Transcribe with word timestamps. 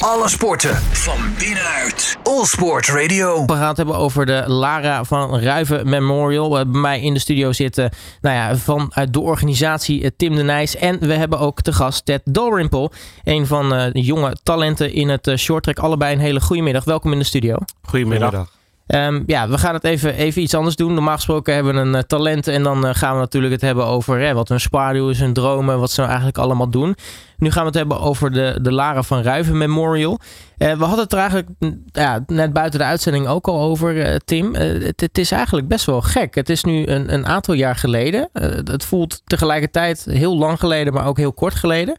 Alle 0.00 0.28
sporten 0.28 0.76
van 0.76 1.18
binnenuit. 1.38 2.18
All 2.22 2.44
Sport 2.44 2.88
Radio. 2.88 3.44
We 3.44 3.52
gaan 3.52 3.68
het 3.68 3.76
hebben 3.76 3.96
over 3.96 4.26
de 4.26 4.44
Lara 4.46 5.04
van 5.04 5.38
Ruiven 5.38 5.88
Memorial. 5.88 6.48
Bij 6.48 6.64
mij 6.64 7.00
in 7.00 7.14
de 7.14 7.20
studio 7.20 7.52
zitten 7.52 7.90
nou 8.20 8.36
ja, 8.36 8.56
vanuit 8.56 9.12
de 9.12 9.20
organisatie 9.20 10.02
eh, 10.02 10.10
Tim 10.16 10.36
de 10.36 10.42
Nijs. 10.42 10.76
En 10.76 10.98
we 10.98 11.14
hebben 11.14 11.38
ook 11.38 11.60
te 11.60 11.72
gast 11.72 12.04
Ted 12.04 12.20
Dalrymple. 12.24 12.90
Een 13.24 13.46
van 13.46 13.74
eh, 13.74 13.92
de 13.92 14.00
jonge 14.00 14.36
talenten 14.42 14.92
in 14.92 15.08
het 15.08 15.32
shorttrack. 15.36 15.78
Allebei 15.78 16.14
een 16.14 16.20
hele 16.20 16.40
goede 16.40 16.62
middag. 16.62 16.84
Welkom 16.84 17.12
in 17.12 17.18
de 17.18 17.24
studio. 17.24 17.56
Goedemiddag. 17.82 18.59
Um, 18.94 19.22
ja, 19.26 19.48
we 19.48 19.58
gaan 19.58 19.74
het 19.74 19.84
even, 19.84 20.14
even 20.14 20.42
iets 20.42 20.54
anders 20.54 20.76
doen. 20.76 20.94
Normaal 20.94 21.14
gesproken 21.14 21.54
hebben 21.54 21.74
we 21.74 21.80
een 21.80 21.94
uh, 21.94 22.00
talent 22.00 22.48
en 22.48 22.62
dan 22.62 22.86
uh, 22.86 22.94
gaan 22.94 23.14
we 23.14 23.20
natuurlijk 23.20 23.52
het 23.52 23.62
hebben 23.62 23.86
over 23.86 24.34
wat 24.34 24.48
hun 24.48 24.60
spaardoel 24.60 25.10
is, 25.10 25.20
hun 25.20 25.32
dromen, 25.32 25.78
wat 25.78 25.90
ze 25.90 26.00
nou 26.00 26.12
eigenlijk 26.12 26.38
allemaal 26.38 26.70
doen. 26.70 26.96
Nu 27.36 27.50
gaan 27.50 27.60
we 27.60 27.68
het 27.68 27.76
hebben 27.76 28.00
over 28.00 28.32
de, 28.32 28.58
de 28.62 28.72
Lara 28.72 29.02
van 29.02 29.22
Ruiven 29.22 29.58
Memorial. 29.58 30.18
Uh, 30.58 30.72
we 30.72 30.84
hadden 30.84 31.04
het 31.04 31.12
er 31.12 31.18
eigenlijk 31.18 31.48
ja, 31.92 32.24
net 32.26 32.52
buiten 32.52 32.78
de 32.78 32.84
uitzending 32.84 33.26
ook 33.26 33.48
al 33.48 33.60
over, 33.60 34.20
Tim. 34.24 34.54
Het, 34.54 35.00
het, 35.00 35.18
is 35.18 35.30
eigenlijk 35.32 35.68
best 35.68 35.86
wel 35.86 36.00
gek. 36.00 36.34
Het 36.34 36.48
is 36.48 36.64
nu 36.64 36.86
een, 36.86 37.12
een 37.14 37.26
aantal 37.26 37.54
jaar 37.54 37.76
geleden. 37.76 38.28
het 38.64 38.84
voelt 38.84 39.22
tegelijkertijd 39.24 40.04
heel 40.04 40.38
lang 40.38 40.58
geleden, 40.58 40.92
maar 40.92 41.06
ook 41.06 41.16
heel 41.16 41.32
kort 41.32 41.54
geleden. 41.54 41.96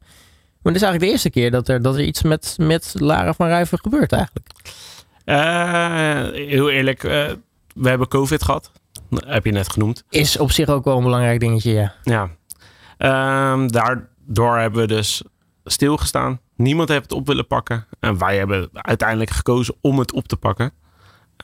Maar 0.61 0.73
het 0.73 0.81
is 0.81 0.87
eigenlijk 0.87 1.03
de 1.03 1.11
eerste 1.11 1.29
keer 1.29 1.51
dat 1.51 1.67
er, 1.67 1.81
dat 1.81 1.95
er 1.95 2.03
iets 2.03 2.21
met, 2.21 2.55
met 2.57 2.93
Lara 2.97 3.33
van 3.33 3.47
Ruiven 3.47 3.79
gebeurt 3.79 4.11
eigenlijk. 4.11 4.49
Uh, 5.31 6.47
heel 6.47 6.69
eerlijk, 6.69 7.03
uh, 7.03 7.11
we 7.73 7.89
hebben 7.89 8.07
COVID 8.07 8.43
gehad. 8.43 8.71
heb 9.15 9.45
je 9.45 9.51
net 9.51 9.71
genoemd. 9.71 10.03
Is 10.09 10.37
op 10.37 10.51
zich 10.51 10.67
ook 10.67 10.85
wel 10.85 10.97
een 10.97 11.03
belangrijk 11.03 11.39
dingetje, 11.39 11.71
ja. 11.71 11.93
Ja. 12.03 12.29
Uh, 12.97 13.67
daardoor 13.67 14.57
hebben 14.57 14.81
we 14.81 14.87
dus 14.87 15.23
stilgestaan. 15.63 16.39
Niemand 16.55 16.89
heeft 16.89 17.01
het 17.01 17.11
op 17.11 17.27
willen 17.27 17.47
pakken. 17.47 17.87
En 17.99 18.17
wij 18.17 18.37
hebben 18.37 18.69
uiteindelijk 18.73 19.29
gekozen 19.29 19.75
om 19.81 19.99
het 19.99 20.13
op 20.13 20.27
te 20.27 20.37
pakken. 20.37 20.71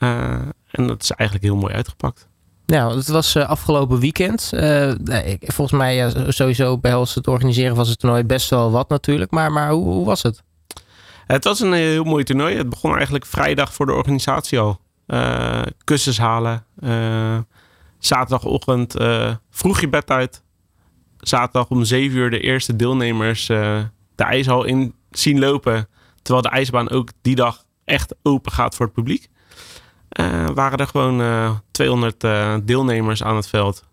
Uh, 0.02 0.32
en 0.70 0.86
dat 0.86 1.02
is 1.02 1.10
eigenlijk 1.10 1.48
heel 1.48 1.60
mooi 1.60 1.74
uitgepakt. 1.74 2.28
Nou, 2.66 2.96
het 2.96 3.08
was 3.08 3.36
afgelopen 3.36 3.98
weekend. 3.98 4.52
volgens 5.40 5.78
mij 5.78 6.12
sowieso 6.28 6.78
bij 6.78 6.98
het 6.98 7.26
organiseren 7.26 7.76
van 7.76 7.86
het 7.86 7.98
toernooi 7.98 8.24
best 8.24 8.50
wel 8.50 8.70
wat 8.70 8.88
natuurlijk. 8.88 9.30
Maar, 9.30 9.52
maar 9.52 9.70
hoe, 9.70 9.84
hoe 9.84 10.06
was 10.06 10.22
het? 10.22 10.42
Het 11.28 11.44
was 11.44 11.60
een 11.60 11.72
heel 11.72 12.04
mooi 12.04 12.24
toernooi. 12.24 12.56
Het 12.56 12.68
begon 12.68 12.94
eigenlijk 12.94 13.26
vrijdag 13.26 13.74
voor 13.74 13.86
de 13.86 13.92
organisatie 13.92 14.58
al. 14.58 14.80
Uh, 15.06 15.62
kussens 15.84 16.18
halen. 16.18 16.64
Uh, 16.80 17.38
zaterdagochtend 17.98 18.94
vroeg 19.50 19.80
je 19.80 19.88
bed 19.88 20.10
uit. 20.10 20.42
Zaterdag 21.18 21.68
om 21.68 21.84
7 21.84 22.18
uur 22.18 22.30
de 22.30 22.40
eerste 22.40 22.76
deelnemers 22.76 23.46
de 23.46 23.90
ijshal 24.16 24.64
in 24.64 24.94
zien 25.10 25.38
lopen. 25.38 25.88
Terwijl 26.22 26.42
de 26.42 26.50
ijsbaan 26.50 26.90
ook 26.90 27.10
die 27.22 27.34
dag 27.34 27.64
echt 27.84 28.14
open 28.22 28.52
gaat 28.52 28.74
voor 28.74 28.86
het 28.86 28.94
publiek. 28.94 29.28
waren 30.54 30.78
er 30.78 30.86
gewoon 30.86 31.60
200 31.70 32.20
deelnemers 32.66 33.22
aan 33.22 33.36
het 33.36 33.48
veld. 33.48 33.84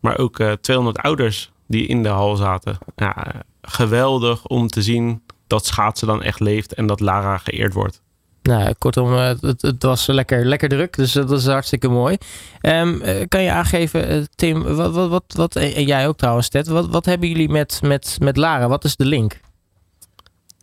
Maar 0.00 0.18
ook 0.18 0.42
200 0.60 0.98
ouders 0.98 1.50
die 1.66 1.86
in 1.86 2.02
de 2.02 2.08
hal 2.08 2.36
zaten. 2.36 2.78
Ja, 2.96 3.42
geweldig 3.62 4.46
om 4.46 4.68
te 4.68 4.82
zien 4.82 5.22
dat 5.52 5.66
schaatsen 5.66 6.06
dan 6.06 6.22
echt 6.22 6.40
leeft 6.40 6.74
en 6.74 6.86
dat 6.86 7.00
Lara 7.00 7.38
geëerd 7.38 7.72
wordt. 7.72 8.00
Nou, 8.42 8.74
kortom, 8.78 9.14
eh, 9.16 9.32
het, 9.40 9.62
het, 9.62 9.82
was 9.82 10.06
lekker, 10.06 10.44
lekker 10.46 10.68
druk, 10.68 10.96
dus 10.96 11.12
dat 11.12 11.30
is 11.30 11.46
hartstikke 11.46 11.88
mooi. 11.88 12.16
Um, 12.62 13.00
kan 13.28 13.42
je 13.42 13.50
aangeven, 13.50 14.08
eh, 14.08 14.22
Tim, 14.34 14.62
wat, 14.62 14.92
wat, 14.92 15.08
wat, 15.08 15.24
wat, 15.26 15.56
en 15.56 15.84
jij 15.84 16.08
ook 16.08 16.16
trouwens, 16.16 16.48
Ted, 16.48 16.66
wat, 16.66 16.88
wat 16.88 17.06
hebben 17.06 17.28
jullie 17.28 17.48
met, 17.48 17.80
met, 17.82 18.16
met 18.20 18.36
Lara? 18.36 18.68
Wat 18.68 18.84
is 18.84 18.96
de 18.96 19.04
link? 19.04 19.40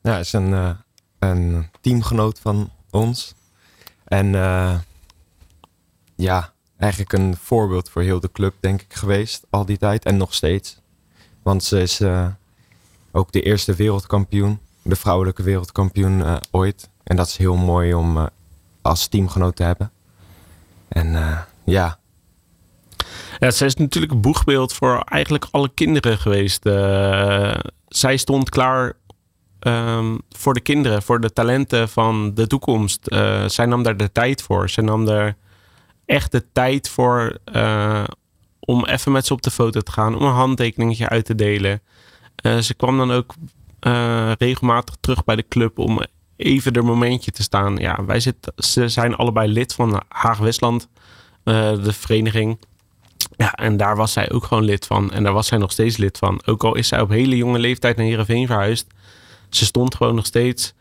Ja, 0.02 0.12
het 0.12 0.26
is 0.26 0.34
een, 0.34 0.50
uh, 0.50 0.70
een 1.20 1.70
teamgenoot 1.82 2.40
van 2.40 2.70
ons. 2.90 3.34
En 4.06 4.26
uh, 4.34 4.76
ja, 6.16 6.54
eigenlijk 6.78 7.14
een 7.14 7.36
voorbeeld 7.38 7.90
voor 7.90 8.02
heel 8.02 8.20
de 8.20 8.32
club, 8.32 8.54
denk 8.60 8.82
ik, 8.82 8.94
geweest 8.94 9.46
al 9.50 9.66
die 9.66 9.78
tijd. 9.78 10.06
En 10.06 10.18
nog 10.18 10.34
steeds. 10.34 10.82
Want 11.44 11.64
ze 11.64 11.82
is 11.82 12.02
uh, 12.02 12.28
ook 13.12 13.32
de 13.32 13.42
eerste 13.42 13.76
wereldkampioen 13.76 14.60
de 14.82 14.96
vrouwelijke 14.96 15.44
wereldkampioen 15.44 16.20
uh, 16.20 16.38
ooit. 16.52 16.90
En 17.04 17.16
dat 17.16 17.28
is 17.28 17.38
heel 17.38 17.56
mooi 17.56 17.94
om 17.94 18.18
uh, 18.18 18.26
als 18.82 19.08
teamgenoot 19.08 19.56
te 19.56 19.64
hebben. 19.64 19.92
En 20.88 21.08
uh, 21.08 21.40
ja. 21.64 21.98
Ja, 23.40 23.52
zij 23.52 23.68
is 23.68 23.76
natuurlijk 23.76 24.14
een 24.14 24.22
boegbeeld 24.22 24.74
voor 24.74 25.00
eigenlijk 25.00 25.48
alle 25.52 25.70
kinderen 25.74 26.18
geweest. 26.18 26.64
zij 27.88 28.18
stond 28.18 28.50
klaar 28.50 28.94
um, 29.60 30.22
voor 30.30 30.54
de 30.54 30.60
kinderen, 30.60 31.02
voor 31.02 31.22
de 31.22 31.34
talenten 31.34 31.90
van 31.90 32.34
de 32.34 32.48
toekomst. 32.48 33.00
zij 33.46 33.66
nam 33.66 33.84
daar 33.84 33.98
de 33.98 34.12
tijd 34.12 34.42
voor. 34.42 34.70
Zij 34.70 34.84
nam 34.84 35.08
er 35.08 35.36
echt 36.06 36.32
de 36.32 36.46
tijd 36.52 36.90
voor 36.90 37.38
om 38.60 38.86
even 38.86 39.12
met 39.12 39.26
ze 39.26 39.34
op 39.34 39.42
de 39.42 39.52
foto 39.52 39.80
te 39.80 39.92
gaan, 39.92 40.16
om 40.16 40.26
een 40.26 40.34
handtekeningetje 40.34 41.10
uit 41.10 41.26
te 41.26 41.36
delen. 41.36 41.82
ze 42.60 42.74
kwam 42.78 42.98
dan 42.98 43.12
ook 43.12 43.34
uh, 43.88 44.32
regelmatig 44.38 44.96
terug 45.00 45.24
bij 45.24 45.36
de 45.36 45.46
club 45.48 45.80
om 45.80 46.00
even 46.36 46.74
er 46.74 46.86
momentje 46.86 47.32
te 47.32 47.44
staan. 47.44 47.78
Ja, 47.78 48.06
wij 48.06 48.20
zitten, 48.20 48.54
ze 48.56 48.88
zijn 48.88 49.16
allebei 49.16 49.52
lid 49.52 49.74
van 49.74 50.02
Haag-Westland, 50.08 50.88
uh, 51.44 51.84
de 51.84 51.94
vereniging. 51.94 52.60
Ja, 53.38 53.54
en 53.54 53.78
daar 53.78 53.96
was 53.96 54.14
zij 54.14 54.32
ook 54.32 54.44
gewoon 54.44 54.64
lid 54.64 54.86
van. 54.86 55.12
En 55.12 55.24
daar 55.24 55.34
was 55.34 55.48
zij 55.48 55.58
nog 55.58 55.72
steeds 55.72 55.98
lid 55.98 56.18
van. 56.18 56.42
Ook 56.46 56.64
al 56.64 56.76
is 56.76 56.88
zij 56.88 57.02
op 57.02 57.10
hele 57.10 57.36
jonge 57.36 57.60
leeftijd 57.60 57.98
naar 57.98 58.06
Heerenveen 58.06 58.48
verhuisd. 58.48 58.88
Ze 59.50 59.66
stond 59.66 59.96
gewoon 59.96 60.16
nog 60.16 60.26
steeds 60.26 60.74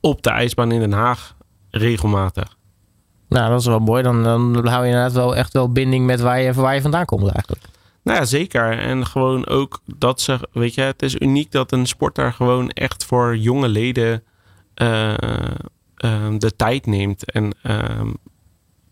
op 0.00 0.22
de 0.22 0.30
ijsbaan 0.30 0.72
in 0.72 0.80
Den 0.80 0.92
Haag 0.92 1.36
regelmatig. 1.70 2.56
Nou, 3.28 3.50
dat 3.50 3.60
is 3.60 3.66
wel 3.66 3.78
mooi. 3.78 4.02
Dan, 4.02 4.22
dan 4.22 4.66
hou 4.66 4.82
je 4.84 4.88
inderdaad 4.88 5.12
wel 5.12 5.36
echt 5.36 5.52
wel 5.52 5.72
binding 5.72 6.06
met 6.06 6.20
waar 6.20 6.40
je, 6.40 6.52
waar 6.52 6.74
je 6.74 6.82
vandaan 6.82 7.04
komt 7.04 7.28
eigenlijk. 7.28 7.64
Nou 8.02 8.18
ja, 8.18 8.24
zeker. 8.24 8.78
En 8.78 9.06
gewoon 9.06 9.46
ook 9.46 9.80
dat 9.96 10.20
ze, 10.20 10.48
weet 10.52 10.74
je, 10.74 10.80
het 10.80 11.02
is 11.02 11.14
uniek 11.18 11.52
dat 11.52 11.72
een 11.72 11.86
sport 11.86 12.14
daar 12.14 12.32
gewoon 12.32 12.70
echt 12.70 13.04
voor 13.04 13.36
jonge 13.36 13.68
leden 13.68 14.22
uh, 14.82 15.14
uh, 16.04 16.28
de 16.38 16.56
tijd 16.56 16.86
neemt. 16.86 17.32
En 17.32 17.54
uh, 17.62 18.00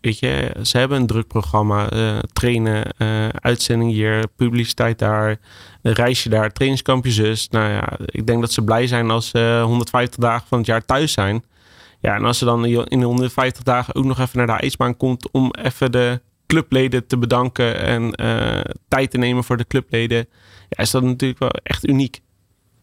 weet 0.01 0.19
je, 0.19 0.55
ze 0.61 0.77
hebben 0.77 0.97
een 0.97 1.07
druk 1.07 1.27
programma, 1.27 1.93
uh, 1.93 2.19
trainen, 2.33 2.93
uitzending 3.41 3.91
hier, 3.91 4.27
publiciteit 4.35 4.99
daar, 4.99 5.37
een 5.81 5.93
reisje 5.93 6.29
daar, 6.29 6.51
trainingskampje 6.51 7.11
zus. 7.11 7.49
Nou 7.49 7.69
ja, 7.69 7.97
ik 8.05 8.27
denk 8.27 8.41
dat 8.41 8.51
ze 8.51 8.63
blij 8.63 8.87
zijn 8.87 9.09
als 9.09 9.29
ze 9.29 9.61
150 9.65 10.19
dagen 10.19 10.47
van 10.47 10.57
het 10.57 10.67
jaar 10.67 10.85
thuis 10.85 11.11
zijn. 11.11 11.43
Ja, 11.99 12.15
en 12.15 12.25
als 12.25 12.37
ze 12.37 12.45
dan 12.45 12.65
in 12.65 12.99
de 12.99 13.05
150 13.05 13.63
dagen 13.63 13.95
ook 13.95 14.05
nog 14.05 14.19
even 14.19 14.37
naar 14.37 14.47
de 14.47 14.63
ijsbaan 14.63 14.97
komt 14.97 15.31
om 15.31 15.53
even 15.61 15.91
de 15.91 16.21
clubleden 16.49 17.07
te 17.07 17.17
bedanken 17.17 17.79
en 17.79 18.21
uh, 18.21 18.61
tijd 18.87 19.11
te 19.11 19.17
nemen 19.17 19.43
voor 19.43 19.57
de 19.57 19.67
clubleden, 19.67 20.27
ja, 20.69 20.83
is 20.83 20.91
dat 20.91 21.03
natuurlijk 21.03 21.39
wel 21.39 21.49
echt 21.49 21.87
uniek. 21.87 22.21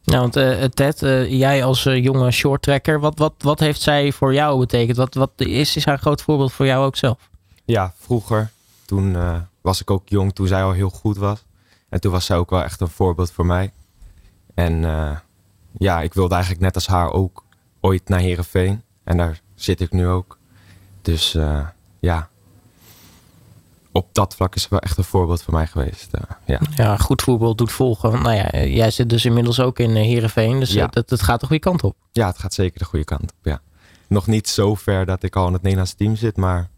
Nou, 0.05 0.21
want 0.21 0.37
uh, 0.37 0.65
Ted, 0.65 1.03
uh, 1.03 1.31
jij 1.31 1.65
als 1.65 1.83
jonge 1.83 2.31
shorttrekker, 2.31 3.01
wat, 3.01 3.19
wat, 3.19 3.35
wat 3.39 3.61
heeft 3.61 3.81
zij 3.81 4.13
voor 4.13 4.35
jou 4.35 4.59
betekend? 4.59 4.97
Wat, 4.97 5.15
wat 5.15 5.31
is, 5.37 5.77
is 5.77 5.85
haar 5.85 5.99
groot 5.99 6.23
voorbeeld 6.23 6.53
voor 6.53 6.67
jou 6.67 6.85
ook 6.85 6.97
zelf? 6.97 7.31
Ja, 7.65 7.95
vroeger, 7.99 8.51
toen 8.85 9.17
was 9.61 9.81
ik 9.81 9.91
ook 9.91 10.09
jong, 10.09 10.35
toen 10.35 10.47
zij 10.47 10.63
al 10.63 10.73
heel 10.73 10.91
goed 10.91 11.17
was. 11.17 11.45
En 11.89 12.01
toen 12.01 12.13
was 12.13 12.27
zij 12.27 12.37
ook 12.37 12.51
wel 12.51 12.63
echt 12.63 12.81
een 12.81 12.89
voorbeeld 12.89 13.31
voor 13.31 13.47
mij. 13.47 13.73
En 14.55 14.81
ja, 15.79 16.01
ik 16.01 16.15
wilde 16.15 16.35
eigenlijk 16.35 16.63
net 16.63 16.75
als 16.75 16.87
haar 16.87 17.13
ook 17.13 17.45
ooit 17.81 18.09
naar 18.09 18.21
Herenveen. 18.21 18.83
En 19.05 19.17
daar 19.17 19.41
zit 19.55 19.81
ik 19.81 19.93
nu 19.93 20.07
ook. 20.07 20.39
Dus 21.03 21.37
ja, 22.01 22.29
op 23.97 24.09
dat 24.13 24.35
vlak 24.35 24.55
is 24.55 24.69
wel 24.69 24.79
echt 24.79 24.99
een 24.99 25.05
voorbeeld 25.05 25.43
voor 25.43 25.55
mij 25.55 25.67
geweest. 25.67 26.09
Uh, 26.15 26.21
ja. 26.45 26.61
ja, 26.77 26.97
goed 26.97 27.23
voorbeeld 27.23 27.59
doet 27.59 27.73
volgen. 27.73 28.23
Nou 28.23 28.35
ja, 28.35 28.65
jij 28.65 28.91
zit 28.91 29.11
dus 29.11 29.25
inmiddels 29.25 29.61
ook 29.61 29.79
in 29.79 29.95
Heerenveen. 29.95 30.61
Dus 30.61 30.73
ja. 30.73 30.89
het, 30.91 31.11
het 31.11 31.23
gaat 31.23 31.41
de 31.41 31.47
goede 31.47 31.63
kant 31.63 31.83
op. 31.83 31.97
Ja, 32.13 32.27
het 32.27 32.39
gaat 32.39 32.55
zeker 32.55 32.79
de 32.79 32.85
goede 32.85 33.05
kant 33.05 33.23
op. 33.23 33.39
Ja. 33.43 33.61
Nog 34.07 34.27
niet 34.27 34.49
zo 34.49 34.75
ver 34.75 35.07
dat 35.07 35.23
ik 35.23 35.37
al 35.37 35.47
in 35.47 35.53
het 35.53 35.63
Nederlandse 35.63 35.97
team 35.97 36.17
zit, 36.17 36.37
maar 36.37 36.69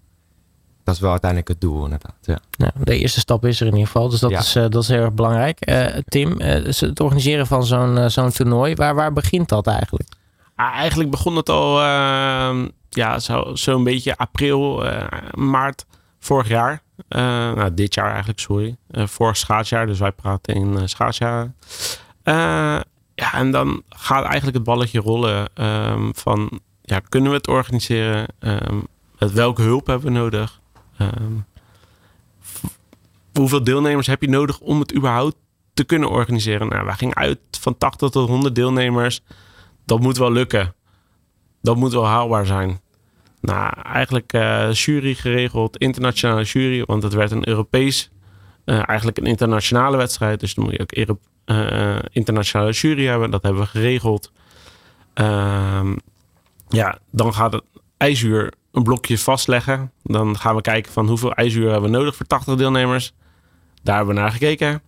dat 0.84 0.94
is 0.94 1.00
wel 1.00 1.10
uiteindelijk 1.10 1.50
het 1.50 1.60
doel 1.60 1.84
inderdaad. 1.84 2.16
Ja. 2.22 2.38
Nou, 2.56 2.72
de 2.82 2.98
eerste 2.98 3.20
stap 3.20 3.44
is 3.44 3.60
er 3.60 3.66
in 3.66 3.72
ieder 3.72 3.86
geval, 3.86 4.08
dus 4.08 4.20
dat, 4.20 4.30
is, 4.30 4.56
uh, 4.56 4.68
dat 4.68 4.82
is 4.82 4.88
heel 4.88 5.02
erg 5.02 5.12
belangrijk. 5.12 5.68
Uh, 5.68 5.86
Tim, 6.04 6.40
het 6.40 7.00
organiseren 7.00 7.46
van 7.46 7.66
zo'n 7.66 8.10
zo'n 8.10 8.30
toernooi, 8.30 8.74
waar, 8.74 8.94
waar 8.94 9.12
begint 9.12 9.48
dat 9.48 9.66
eigenlijk? 9.66 10.08
Ah, 10.54 10.74
eigenlijk 10.74 11.10
begon 11.10 11.36
het 11.36 11.48
al 11.48 11.82
ehm, 11.82 12.68
ja, 12.88 13.18
zo'n 13.18 13.56
zo 13.56 13.82
beetje 13.82 14.16
april, 14.16 14.84
maart 15.34 15.86
vorig 16.18 16.48
jaar. 16.48 16.82
Uh, 17.08 17.20
nou, 17.52 17.74
dit 17.74 17.94
jaar 17.94 18.08
eigenlijk, 18.08 18.38
sorry. 18.38 18.76
Uh, 18.90 19.06
vorig 19.06 19.36
schaatsjaar, 19.36 19.86
dus 19.86 19.98
wij 19.98 20.12
praten 20.12 20.54
in 20.54 20.72
uh, 20.72 20.82
schaatsjaar. 20.84 21.52
ja, 23.14 23.32
en 23.32 23.50
dan 23.50 23.82
gaat 23.88 24.24
eigenlijk 24.24 24.56
het 24.56 24.64
balletje 24.64 25.00
rollen 25.00 25.48
um, 25.54 26.14
van... 26.14 26.60
Ja, 26.82 27.00
kunnen 27.08 27.30
we 27.30 27.36
het 27.36 27.48
organiseren? 27.48 28.26
Um, 28.40 28.86
met 29.18 29.32
welke 29.32 29.62
hulp 29.62 29.86
hebben 29.86 30.12
we 30.12 30.18
nodig? 30.18 30.60
Um, 30.98 31.46
hoeveel 33.32 33.64
deelnemers 33.64 34.06
heb 34.06 34.22
je 34.22 34.28
nodig 34.28 34.60
om 34.60 34.80
het 34.80 34.94
überhaupt 34.94 35.36
te 35.74 35.84
kunnen 35.84 36.10
organiseren? 36.10 36.68
Nou, 36.68 36.84
wij 36.84 36.94
gingen 36.94 37.16
uit 37.16 37.38
van 37.60 37.78
80 37.78 38.10
tot 38.10 38.28
100 38.28 38.54
deelnemers. 38.54 39.20
Dat 39.84 40.00
moet 40.00 40.16
wel 40.16 40.32
lukken. 40.32 40.74
dat 41.62 41.76
moet 41.76 41.92
wel 41.92 42.06
haalbaar 42.06 42.46
zijn. 42.46 42.80
Nou, 43.40 43.72
eigenlijk 43.82 44.32
uh, 44.32 44.72
jury 44.72 45.14
geregeld, 45.14 45.76
internationale 45.76 46.42
jury, 46.42 46.82
want 46.84 47.02
het 47.02 47.12
werd 47.12 47.30
een 47.30 47.48
Europees, 47.48 48.10
uh, 48.64 48.88
eigenlijk 48.88 49.18
een 49.18 49.26
internationale 49.26 49.96
wedstrijd. 49.96 50.40
Dus 50.40 50.54
dan 50.54 50.64
moet 50.64 50.72
je 50.72 50.80
ook 50.80 51.16
uh, 51.44 51.98
internationale 52.12 52.72
jury 52.72 53.06
hebben. 53.06 53.30
Dat 53.30 53.42
hebben 53.42 53.62
we 53.62 53.68
geregeld. 53.68 54.32
Ehm, 55.14 55.96
ja, 56.68 56.98
dan 57.10 57.34
gaat 57.34 57.52
het 57.52 57.64
ijzuur 57.96 58.52
een 58.72 58.82
blokje 58.82 59.18
vastleggen. 59.18 59.92
Dan 60.02 60.38
gaan 60.38 60.54
we 60.54 60.60
kijken 60.60 60.92
van 60.92 61.08
hoeveel 61.08 61.32
ijzuur 61.34 61.70
hebben 61.70 61.90
we 61.90 61.96
nodig 61.96 62.16
voor 62.16 62.26
80 62.26 62.56
deelnemers. 62.56 63.12
Daar 63.82 63.96
hebben 63.96 64.14
we 64.14 64.20
naar 64.20 64.30
gekeken. 64.30 64.82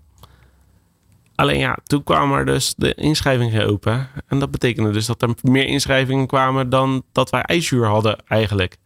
Alleen 1.41 1.59
ja, 1.59 1.77
toen 1.85 2.05
kwamen 2.05 2.39
er 2.39 2.47
dus 2.47 2.75
de 2.77 2.95
inschrijvingen 2.95 3.67
open. 3.67 4.09
En 4.27 4.39
dat 4.39 4.51
betekende 4.51 4.91
dus 4.91 5.07
dat 5.07 5.23
er 5.23 5.35
meer 5.43 5.67
inschrijvingen 5.67 6.27
kwamen 6.27 6.71
dan 6.71 7.03
dat 7.13 7.31
wij 7.31 7.43
ijzuur 7.43 7.87
hadden 7.87 8.19
eigenlijk. 8.27 8.77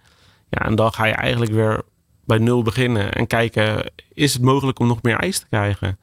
Ja, 0.48 0.58
en 0.58 0.74
dan 0.74 0.92
ga 0.92 1.04
je 1.04 1.12
eigenlijk 1.12 1.52
weer 1.52 1.82
bij 2.24 2.38
nul 2.38 2.62
beginnen 2.62 3.12
en 3.12 3.26
kijken, 3.26 3.90
is 4.12 4.32
het 4.32 4.42
mogelijk 4.42 4.78
om 4.78 4.86
nog 4.86 5.02
meer 5.02 5.16
ijs 5.16 5.38
te 5.38 5.46
krijgen? 5.48 5.98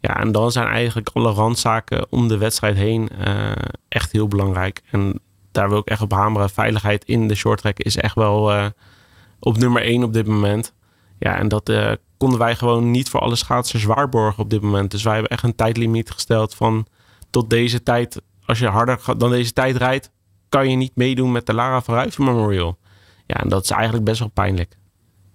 Ja, 0.00 0.20
en 0.20 0.32
dan 0.32 0.52
zijn 0.52 0.66
eigenlijk 0.66 1.08
alle 1.12 1.32
randzaken 1.32 2.06
om 2.10 2.28
de 2.28 2.38
wedstrijd 2.38 2.76
heen 2.76 3.08
uh, 3.26 3.52
echt 3.88 4.12
heel 4.12 4.28
belangrijk. 4.28 4.82
En 4.90 5.20
daar 5.52 5.68
wil 5.68 5.78
ik 5.78 5.88
echt 5.88 6.02
op 6.02 6.12
hameren. 6.12 6.50
Veiligheid 6.50 7.04
in 7.04 7.28
de 7.28 7.34
shorttrack 7.34 7.78
is 7.78 7.96
echt 7.96 8.14
wel 8.14 8.52
uh, 8.52 8.66
op 9.38 9.56
nummer 9.56 9.82
één 9.82 10.02
op 10.02 10.12
dit 10.12 10.26
moment. 10.26 10.74
Ja, 11.18 11.36
en 11.36 11.48
dat 11.48 11.68
uh, 11.68 11.92
konden 12.20 12.38
wij 12.38 12.56
gewoon 12.56 12.90
niet 12.90 13.08
voor 13.08 13.20
alle 13.20 13.36
schaatsers 13.36 13.84
waarborgen 13.84 14.42
op 14.42 14.50
dit 14.50 14.62
moment. 14.62 14.90
Dus 14.90 15.02
wij 15.02 15.12
hebben 15.12 15.30
echt 15.30 15.42
een 15.42 15.54
tijdlimiet 15.54 16.10
gesteld 16.10 16.54
van 16.54 16.86
tot 17.30 17.50
deze 17.50 17.82
tijd. 17.82 18.22
Als 18.44 18.58
je 18.58 18.66
harder 18.66 19.00
dan 19.16 19.30
deze 19.30 19.52
tijd 19.52 19.76
rijdt, 19.76 20.10
kan 20.48 20.70
je 20.70 20.76
niet 20.76 20.96
meedoen 20.96 21.32
met 21.32 21.46
de 21.46 21.54
Lara 21.54 21.80
van 21.80 21.94
Ruijven 21.94 22.24
Memorial. 22.24 22.78
Ja, 23.26 23.34
en 23.34 23.48
dat 23.48 23.64
is 23.64 23.70
eigenlijk 23.70 24.04
best 24.04 24.18
wel 24.18 24.28
pijnlijk. 24.28 24.76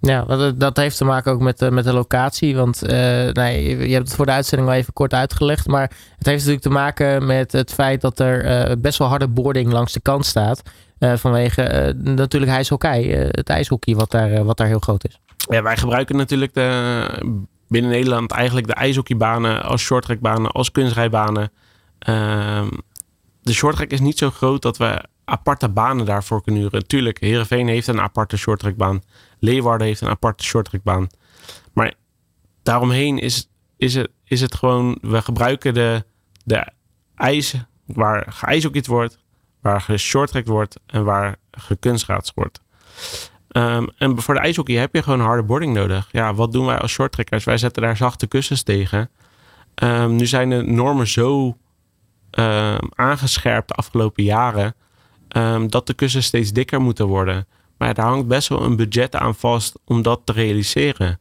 Ja, 0.02 0.52
dat 0.56 0.78
heeft 0.78 0.98
te 0.98 1.06
maken 1.06 1.32
ook 1.32 1.40
met, 1.40 1.60
de, 1.60 1.72
met 1.72 1.84
de 1.84 1.94
locatie. 1.94 2.56
Want 2.56 2.84
uh, 2.84 2.90
nee, 3.32 3.88
je 3.88 3.94
hebt 3.94 4.08
het 4.08 4.16
voor 4.16 4.26
de 4.26 4.32
uitzending 4.32 4.70
wel 4.70 4.80
even 4.80 4.94
kort 4.94 5.14
uitgelegd. 5.14 5.68
Maar 5.68 5.92
het 6.18 6.26
heeft 6.26 6.46
natuurlijk 6.46 6.62
te 6.62 6.70
maken 6.70 7.26
met 7.26 7.52
het 7.52 7.74
feit 7.74 8.02
dat 8.02 8.20
er 8.20 8.70
uh, 8.70 8.76
best 8.78 8.98
wel 8.98 9.08
harde 9.08 9.28
boarding 9.28 9.72
langs 9.72 9.94
de 9.94 10.02
kant 10.02 10.26
staat. 10.26 10.62
Vanwege 11.00 11.94
natuurlijk 11.98 12.52
ijshockey, 12.52 13.04
het 13.32 13.50
ijshockey 13.50 13.96
wat 13.96 14.12
daar, 14.12 14.44
wat 14.44 14.58
daar 14.58 14.68
heel 14.68 14.80
groot 14.80 15.08
is. 15.08 15.20
Ja, 15.50 15.62
wij 15.62 15.78
gebruiken 15.78 16.16
natuurlijk 16.16 16.54
de, 16.54 17.44
binnen 17.68 17.92
Nederland 17.92 18.32
eigenlijk 18.32 18.68
de 18.68 18.74
ijshockeybanen 18.74 19.64
als 19.64 19.82
shorttrackbanen, 19.82 20.52
als 20.52 20.72
kunstrijbanen. 20.72 21.52
Ehm, 22.00 22.70
de 23.42 23.54
shorttrack 23.54 23.90
is 23.90 24.00
niet 24.00 24.18
zo 24.18 24.30
groot 24.30 24.62
dat 24.62 24.78
we 24.78 25.04
aparte 25.26 25.70
banen 25.70 26.06
daarvoor 26.06 26.44
kunnen 26.44 26.62
huren. 26.62 26.88
Tuurlijk, 26.88 27.20
Heerenveen 27.20 27.68
heeft 27.68 27.88
een 27.88 28.02
aparte 28.02 28.38
shorttrackbaan. 28.38 29.04
Leeuwarden 29.40 29.88
heeft 29.88 30.02
een 30.02 30.10
aparte 30.10 30.44
shorttrackbaan. 30.44 31.08
Maar 31.74 31.94
daaromheen 32.64 33.20
is, 33.20 33.50
is, 33.78 33.96
het, 33.96 34.10
is 34.24 34.42
het 34.42 34.56
gewoon... 34.56 34.98
We 35.02 35.22
gebruiken 35.22 35.74
de, 35.74 36.04
de 36.44 36.68
ijs 37.16 37.56
waar 37.86 38.26
geijshockeyd 38.30 38.88
wordt, 38.88 39.20
waar 39.62 39.82
geshorttrackt 39.82 40.48
wordt 40.48 40.80
en 40.86 41.04
waar 41.04 41.36
gekunstgaats 41.52 42.32
wordt. 42.36 42.62
Um, 43.58 43.90
en 43.98 44.22
voor 44.22 44.34
de 44.34 44.40
ijshockey 44.40 44.76
heb 44.76 44.94
je 44.94 45.04
gewoon 45.04 45.20
harde 45.20 45.44
boarding 45.44 45.74
nodig. 45.74 46.08
Ja, 46.12 46.34
wat 46.34 46.52
doen 46.52 46.66
wij 46.66 46.78
als 46.78 46.92
shorttrekkers? 46.92 47.44
Wij 47.44 47.58
zetten 47.58 47.82
daar 47.82 47.98
zachte 47.98 48.28
kussens 48.28 48.64
tegen. 48.64 49.10
Um, 49.84 50.16
nu 50.16 50.26
zijn 50.26 50.50
de 50.50 50.62
normen 50.62 51.08
zo 51.08 51.58
um, 52.32 52.78
aangescherpt 52.96 53.68
de 53.68 53.74
afgelopen 53.74 54.24
jaren 54.24 54.76
dat 55.68 55.88
de 55.88 55.94
kussens 55.94 56.26
steeds 56.26 56.52
dikker 56.52 56.82
moeten 56.82 57.06
worden. 57.06 57.48
Maar 57.78 57.94
daar 57.94 58.06
hangt 58.06 58.28
best 58.28 58.48
wel 58.48 58.62
een 58.62 58.76
budget 58.76 59.16
aan 59.16 59.36
vast 59.36 59.80
om 59.86 60.02
dat 60.02 60.22
te 60.24 60.32
realiseren. 60.32 61.20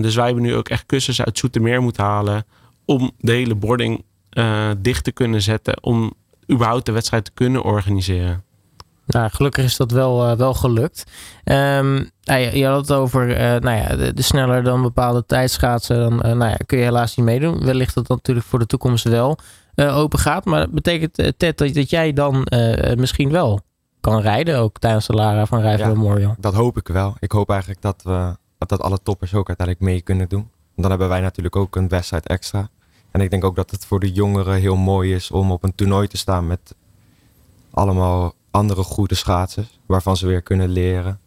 dus 0.00 0.14
wij 0.14 0.24
hebben 0.24 0.42
nu 0.42 0.54
ook 0.54 0.68
echt 0.68 0.86
kussens 0.86 1.22
uit 1.22 1.38
Zoetermeer 1.38 1.82
moeten 1.82 2.04
halen 2.04 2.44
om 2.84 3.10
de 3.18 3.32
hele 3.32 3.54
boarding 3.54 4.04
uh, 4.32 4.70
dicht 4.78 5.04
te 5.04 5.12
kunnen 5.12 5.42
zetten 5.42 5.82
om 5.82 6.12
überhaupt 6.50 6.86
de 6.86 6.92
wedstrijd 6.92 7.24
te 7.24 7.30
kunnen 7.34 7.62
organiseren. 7.62 8.44
Nou, 9.06 9.30
gelukkig 9.30 9.64
is 9.64 9.76
dat 9.76 9.90
wel, 9.90 10.30
uh, 10.30 10.36
wel 10.36 10.54
gelukt. 10.54 11.04
Um, 11.44 12.10
nou, 12.22 12.40
je, 12.40 12.58
je, 12.58 12.66
had 12.66 12.80
het 12.80 12.92
over 12.92 13.28
uh, 13.28 13.36
nou 13.36 13.76
ja, 13.76 13.96
de, 13.96 14.12
de, 14.14 14.22
sneller 14.22 14.62
dan 14.62 14.82
bepaalde 14.82 15.26
tijdschaatsen. 15.26 15.96
Dan 15.96 16.12
uh, 16.12 16.20
nou 16.20 16.50
ja, 16.50 16.56
kun 16.66 16.78
je 16.78 16.84
helaas 16.84 17.16
niet 17.16 17.26
meedoen. 17.26 17.64
Wellicht 17.64 17.94
dat 17.94 18.06
dat 18.06 18.16
natuurlijk 18.16 18.46
voor 18.46 18.58
de 18.58 18.66
toekomst 18.66 19.04
wel 19.04 19.38
open 19.76 20.18
gaat. 20.18 20.44
Maar 20.44 20.60
dat 20.60 20.70
betekent, 20.70 21.14
Ted, 21.14 21.58
dat, 21.58 21.74
dat 21.74 21.90
jij 21.90 22.12
dan 22.12 22.46
misschien 22.96 23.30
wel 23.30 23.60
kan 24.00 24.20
rijden. 24.20 24.58
Ook 24.58 24.78
tijdens 24.78 25.06
de 25.06 25.12
Lara 25.12 25.46
van 25.46 25.60
Rijven 25.60 25.88
ja, 25.88 25.94
Memorial. 25.94 26.34
Dat 26.38 26.54
hoop 26.54 26.76
ik 26.76 26.88
wel. 26.88 27.14
Ik 27.18 27.32
hoop 27.32 27.50
eigenlijk 27.50 27.82
dat, 27.82 28.02
we, 28.04 28.36
dat 28.58 28.82
alle 28.82 28.98
toppers 29.02 29.34
ook 29.34 29.48
uiteindelijk 29.48 29.86
mee 29.86 30.00
kunnen 30.00 30.28
doen. 30.28 30.50
Dan 30.76 30.90
hebben 30.90 31.08
wij 31.08 31.20
natuurlijk 31.20 31.56
ook 31.56 31.76
een 31.76 31.88
wedstrijd 31.88 32.26
extra. 32.26 32.68
En 33.10 33.20
ik 33.20 33.30
denk 33.30 33.44
ook 33.44 33.56
dat 33.56 33.70
het 33.70 33.86
voor 33.86 34.00
de 34.00 34.12
jongeren 34.12 34.54
heel 34.54 34.76
mooi 34.76 35.14
is 35.14 35.30
om 35.30 35.50
op 35.50 35.62
een 35.62 35.74
toernooi 35.74 36.08
te 36.08 36.16
staan 36.16 36.46
met 36.46 36.74
allemaal 37.70 38.34
andere 38.52 38.82
goede 38.82 39.14
schaatsers. 39.14 39.78
Waarvan 39.86 40.16
ze 40.16 40.26
weer 40.26 40.42
kunnen 40.42 40.68
leren. 40.68 41.20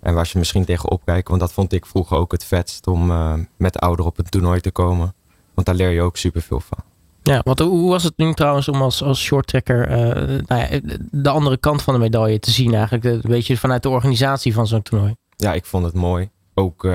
En 0.00 0.14
waar 0.14 0.26
ze 0.26 0.38
misschien 0.38 0.64
tegen 0.64 0.90
opkijken. 0.90 1.28
Want 1.28 1.40
dat 1.40 1.52
vond 1.52 1.72
ik 1.72 1.86
vroeger 1.86 2.16
ook 2.16 2.32
het 2.32 2.44
vetst 2.44 2.86
om 2.86 3.10
uh, 3.10 3.34
met 3.56 3.78
ouderen 3.78 4.10
op 4.10 4.18
een 4.18 4.28
toernooi 4.28 4.60
te 4.60 4.70
komen. 4.70 5.14
Want 5.54 5.66
daar 5.66 5.76
leer 5.76 5.90
je 5.90 6.02
ook 6.02 6.16
superveel 6.16 6.60
van. 6.60 6.78
Ja, 7.22 7.40
want 7.44 7.58
hoe 7.58 7.90
was 7.90 8.02
het 8.02 8.16
nu 8.16 8.34
trouwens 8.34 8.68
om 8.68 8.82
als, 8.82 9.02
als 9.02 9.20
shorttrekker 9.20 9.90
uh, 9.90 10.40
nou 10.46 10.60
ja, 10.60 10.80
de 11.10 11.28
andere 11.28 11.56
kant 11.56 11.82
van 11.82 11.94
de 11.94 12.00
medaille 12.00 12.38
te 12.38 12.50
zien 12.50 12.74
eigenlijk? 12.74 13.04
Een 13.04 13.30
beetje 13.30 13.56
vanuit 13.56 13.82
de 13.82 13.88
organisatie 13.88 14.54
van 14.54 14.66
zo'n 14.66 14.82
toernooi. 14.82 15.14
Ja, 15.36 15.52
ik 15.52 15.64
vond 15.64 15.84
het 15.84 15.94
mooi. 15.94 16.30
Ook 16.54 16.84
uh, 16.84 16.92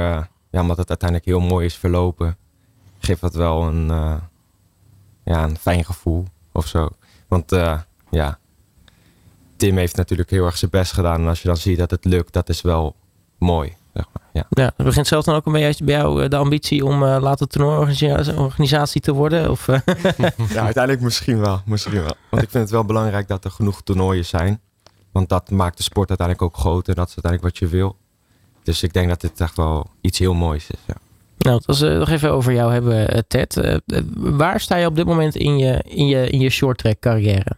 ja, 0.50 0.62
omdat 0.62 0.77
het 0.77 0.89
uiteindelijk 0.89 1.29
heel 1.29 1.39
mooi 1.39 1.65
is 1.65 1.75
verlopen. 1.75 2.38
Geeft 3.00 3.21
dat 3.21 3.36
wel 3.36 3.63
een, 3.63 3.88
ja, 5.24 5.44
een 5.44 5.57
fijn 5.57 5.86
gevoel 5.86 6.25
of 6.51 6.68
zo. 6.68 6.89
Want 7.27 7.51
ja, 8.09 8.39
Tim 9.57 9.77
heeft 9.77 9.95
natuurlijk 9.95 10.29
heel 10.29 10.45
erg 10.45 10.57
zijn 10.57 10.71
best 10.71 10.94
gedaan. 10.94 11.21
En 11.21 11.27
als 11.27 11.41
je 11.41 11.47
dan 11.47 11.57
ziet 11.57 11.77
dat 11.77 11.91
het 11.91 12.05
lukt, 12.05 12.33
dat 12.33 12.50
is 12.50 12.61
wel 12.61 12.95
mooi. 13.38 13.75
Zeg 13.94 14.05
maar. 14.13 14.29
ja. 14.33 14.45
ja, 14.50 14.73
het 14.75 14.85
begint 14.85 15.07
zelfs 15.07 15.25
dan 15.25 15.35
ook 15.35 15.45
een 15.45 15.51
beetje 15.51 15.83
bij 15.83 15.95
jou 15.95 16.23
eh, 16.23 16.29
de 16.29 16.35
ambitie 16.35 16.85
om 16.85 17.03
uh, 17.03 17.17
later 17.21 17.47
toernooiorganisatie 17.47 19.01
te 19.01 19.13
worden? 19.13 19.51
Of, 19.51 19.67
uh? 19.67 19.79
ja, 20.50 20.63
uiteindelijk 20.63 21.01
misschien 21.01 21.39
wel, 21.39 21.61
misschien 21.65 22.01
wel. 22.03 22.15
Want 22.29 22.44
ik 22.44 22.50
vind 22.50 22.63
het 22.63 22.69
wel 22.69 22.85
belangrijk 22.85 23.27
dat 23.27 23.45
er 23.45 23.51
genoeg 23.51 23.81
toernooien 23.81 24.25
zijn. 24.25 24.61
Want 25.11 25.29
dat 25.29 25.50
maakt 25.50 25.77
de 25.77 25.83
sport 25.83 26.09
uiteindelijk 26.09 26.47
ook 26.47 26.61
groter. 26.61 26.95
Dat 26.95 27.07
is 27.07 27.15
uiteindelijk 27.15 27.53
wat 27.53 27.69
je 27.69 27.77
wil. 27.77 27.98
Dus 28.63 28.83
ik 28.83 28.93
denk 28.93 29.10
dat 29.10 29.22
dit 29.22 29.41
echt 29.41 29.57
wel 29.57 29.89
iets 30.01 30.19
heel 30.19 30.33
moois 30.33 30.69
is. 30.69 30.79
Ja. 30.86 30.95
Nou, 31.38 31.62
als 31.65 31.79
we 31.79 31.89
nog 31.89 32.10
even 32.10 32.31
over 32.31 32.53
jou 32.53 32.72
hebben, 32.72 33.27
Ted. 33.27 33.81
waar 34.15 34.60
sta 34.60 34.75
je 34.75 34.86
op 34.86 34.95
dit 34.95 35.05
moment 35.05 35.36
in 35.36 35.57
je, 35.57 35.83
in 35.88 36.07
je, 36.07 36.29
in 36.29 36.39
je 36.39 36.50
short 36.50 36.77
track 36.77 37.00
carrière? 37.00 37.57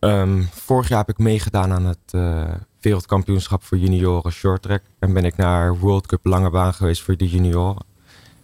Um, 0.00 0.48
vorig 0.52 0.88
jaar 0.88 0.98
heb 0.98 1.08
ik 1.08 1.18
meegedaan 1.18 1.72
aan 1.72 1.84
het 1.84 2.12
uh, 2.12 2.54
wereldkampioenschap 2.80 3.62
voor 3.62 3.78
junioren 3.78 4.32
short 4.32 4.62
track. 4.62 4.82
En 4.98 5.12
ben 5.12 5.24
ik 5.24 5.36
naar 5.36 5.78
World 5.78 6.06
Cup 6.06 6.26
lange 6.26 6.50
baan 6.50 6.74
geweest 6.74 7.02
voor 7.02 7.16
de 7.16 7.28
junioren. 7.28 7.84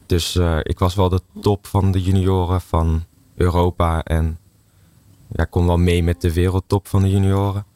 Dus 0.06 0.34
uh, 0.34 0.58
ik 0.62 0.78
was 0.78 0.94
wel 0.94 1.08
de 1.08 1.20
top 1.40 1.66
van 1.66 1.90
de 1.90 2.02
junioren 2.02 2.60
van 2.60 3.04
Europa. 3.34 4.02
En 4.02 4.38
ja, 5.28 5.44
kon 5.44 5.66
wel 5.66 5.76
mee 5.76 6.02
met 6.02 6.20
de 6.20 6.32
wereldtop 6.32 6.88
van 6.88 7.02
de 7.02 7.10
junioren. 7.10 7.66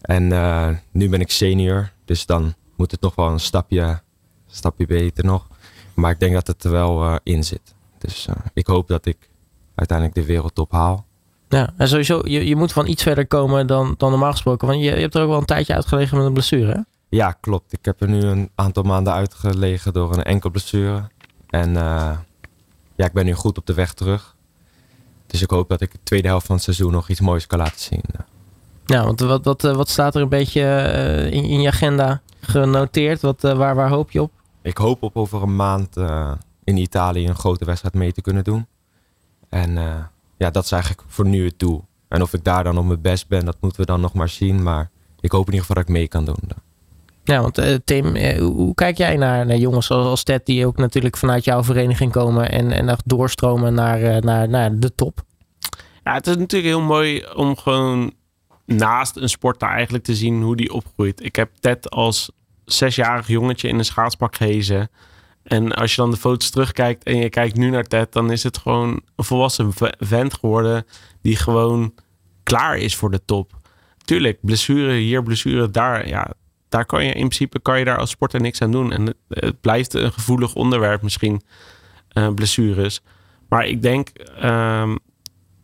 En 0.00 0.22
uh, 0.22 0.68
nu 0.90 1.08
ben 1.08 1.20
ik 1.20 1.30
senior. 1.30 1.90
Dus 2.04 2.26
dan 2.26 2.54
moet 2.76 2.90
het 2.90 3.00
nog 3.00 3.14
wel 3.14 3.28
een 3.28 3.40
stapje, 3.40 4.00
stapje 4.46 4.86
beter 4.86 5.24
nog. 5.24 5.46
Maar 5.94 6.10
ik 6.10 6.20
denk 6.20 6.32
dat 6.32 6.46
het 6.46 6.64
er 6.64 6.70
wel 6.70 7.18
in 7.22 7.44
zit. 7.44 7.74
Dus 7.98 8.28
ik 8.54 8.66
hoop 8.66 8.88
dat 8.88 9.06
ik 9.06 9.30
uiteindelijk 9.74 10.18
de 10.18 10.24
wereldtop 10.24 10.72
haal. 10.72 11.05
Ja, 11.48 11.72
en 11.76 11.88
sowieso, 11.88 12.20
je, 12.24 12.46
je 12.46 12.56
moet 12.56 12.72
van 12.72 12.86
iets 12.86 13.02
verder 13.02 13.26
komen 13.26 13.66
dan, 13.66 13.94
dan 13.96 14.10
normaal 14.10 14.30
gesproken. 14.30 14.68
Want 14.68 14.80
je, 14.80 14.90
je 14.90 15.00
hebt 15.00 15.14
er 15.14 15.22
ook 15.22 15.28
wel 15.28 15.38
een 15.38 15.44
tijdje 15.44 15.74
uitgelegen 15.74 16.16
met 16.16 16.26
een 16.26 16.32
blessure, 16.32 16.72
hè? 16.72 16.80
Ja, 17.08 17.32
klopt. 17.32 17.72
Ik 17.72 17.84
heb 17.84 18.00
er 18.00 18.08
nu 18.08 18.20
een 18.20 18.50
aantal 18.54 18.82
maanden 18.82 19.12
uitgelegen 19.12 19.92
door 19.92 20.12
een 20.12 20.22
enkel 20.22 20.50
blessure. 20.50 21.08
En 21.48 21.68
uh, 21.68 22.18
ja, 22.96 23.04
ik 23.04 23.12
ben 23.12 23.24
nu 23.24 23.32
goed 23.32 23.58
op 23.58 23.66
de 23.66 23.74
weg 23.74 23.92
terug. 23.92 24.36
Dus 25.26 25.42
ik 25.42 25.50
hoop 25.50 25.68
dat 25.68 25.80
ik 25.80 25.92
de 25.92 25.98
tweede 26.02 26.28
helft 26.28 26.46
van 26.46 26.54
het 26.54 26.64
seizoen 26.64 26.92
nog 26.92 27.08
iets 27.08 27.20
moois 27.20 27.46
kan 27.46 27.58
laten 27.58 27.80
zien. 27.80 28.02
Ja, 28.86 29.04
want 29.04 29.20
wat, 29.20 29.44
wat, 29.44 29.62
wat 29.62 29.88
staat 29.88 30.14
er 30.14 30.22
een 30.22 30.28
beetje 30.28 30.60
uh, 30.60 31.32
in, 31.32 31.44
in, 31.44 31.60
je 31.60 31.68
agenda 31.68 32.20
genoteerd? 32.40 33.20
Wat, 33.20 33.44
uh, 33.44 33.56
waar, 33.56 33.74
waar 33.74 33.88
hoop 33.88 34.10
je 34.10 34.22
op? 34.22 34.32
Ik 34.62 34.76
hoop 34.76 35.02
op 35.02 35.16
over 35.16 35.42
een 35.42 35.56
maand 35.56 35.96
in 36.64 36.76
Italië 36.76 37.28
een 37.28 37.34
grote 37.34 37.64
wedstrijd 37.64 37.94
mee 37.94 38.12
te 38.12 38.20
kunnen 38.20 38.44
doen. 38.44 38.66
En 39.48 39.78
ja, 40.36 40.50
dat 40.50 40.64
is 40.64 40.72
eigenlijk 40.72 41.02
voor 41.08 41.26
nu 41.26 41.44
het 41.44 41.58
doel. 41.58 41.84
En 42.08 42.22
of 42.22 42.32
ik 42.32 42.44
daar 42.44 42.64
dan 42.64 42.78
op 42.78 42.86
mijn 42.86 43.00
best 43.00 43.28
ben, 43.28 43.44
dat 43.44 43.56
moeten 43.60 43.80
we 43.80 43.86
dan 43.86 44.00
nog 44.00 44.12
maar 44.12 44.28
zien. 44.28 44.62
Maar 44.62 44.90
ik 45.20 45.32
hoop 45.32 45.46
in 45.46 45.52
ieder 45.52 45.66
geval 45.66 45.76
dat 45.76 45.84
ik 45.84 45.96
mee 45.96 46.08
kan 46.08 46.24
doen. 46.24 46.38
Ja, 47.24 47.40
want 47.40 47.58
uh, 47.58 47.74
Tim, 47.84 48.16
uh, 48.16 48.38
hoe 48.38 48.74
kijk 48.74 48.96
jij 48.96 49.16
naar, 49.16 49.46
naar 49.46 49.56
jongens 49.56 49.86
zoals, 49.86 50.06
als 50.06 50.22
Ted, 50.22 50.46
die 50.46 50.66
ook 50.66 50.76
natuurlijk 50.76 51.16
vanuit 51.16 51.44
jouw 51.44 51.64
vereniging 51.64 52.12
komen 52.12 52.50
en, 52.50 52.70
en 52.70 52.88
echt 52.88 53.08
doorstromen 53.08 53.74
naar, 53.74 54.00
uh, 54.00 54.16
naar, 54.16 54.48
naar 54.48 54.78
de 54.78 54.94
top? 54.94 55.22
Ja, 56.04 56.14
het 56.14 56.26
is 56.26 56.36
natuurlijk 56.36 56.72
heel 56.72 56.80
mooi 56.80 57.26
om 57.34 57.56
gewoon 57.56 58.12
naast 58.64 59.16
een 59.16 59.28
sporter 59.28 59.68
eigenlijk 59.68 60.04
te 60.04 60.14
zien 60.14 60.42
hoe 60.42 60.56
die 60.56 60.72
opgroeit. 60.72 61.24
Ik 61.24 61.36
heb 61.36 61.50
Ted 61.60 61.90
als 61.90 62.30
zesjarig 62.64 63.26
jongetje 63.28 63.68
in 63.68 63.78
een 63.78 63.84
schaatspak 63.84 64.36
gehezen. 64.36 64.90
En 65.46 65.72
als 65.72 65.94
je 65.94 66.00
dan 66.00 66.10
de 66.10 66.16
foto's 66.16 66.50
terugkijkt 66.50 67.04
en 67.04 67.16
je 67.16 67.28
kijkt 67.28 67.56
nu 67.56 67.70
naar 67.70 67.84
Ted, 67.84 68.12
dan 68.12 68.30
is 68.30 68.42
het 68.42 68.58
gewoon 68.58 69.00
een 69.16 69.24
volwassen 69.24 69.72
vent 69.98 70.34
geworden 70.34 70.86
die 71.22 71.36
gewoon 71.36 71.94
klaar 72.42 72.76
is 72.76 72.96
voor 72.96 73.10
de 73.10 73.24
top. 73.24 73.52
Tuurlijk, 74.04 74.38
blessure 74.40 74.92
hier, 74.92 75.22
blessure 75.22 75.70
daar. 75.70 76.08
Ja, 76.08 76.32
daar 76.68 76.86
kan 76.86 77.04
je 77.04 77.12
in 77.12 77.28
principe 77.28 77.60
kan 77.60 77.78
je 77.78 77.84
daar 77.84 77.98
als 77.98 78.10
sporter 78.10 78.40
niks 78.40 78.62
aan 78.62 78.70
doen. 78.70 78.92
En 78.92 79.14
het, 79.28 79.60
blijft 79.60 79.94
een 79.94 80.12
gevoelig 80.12 80.54
onderwerp 80.54 81.02
misschien, 81.02 81.42
uh, 82.12 82.28
blessures. 82.34 83.00
Maar 83.48 83.66
ik 83.66 83.82
denk 83.82 84.10
um, 84.44 84.98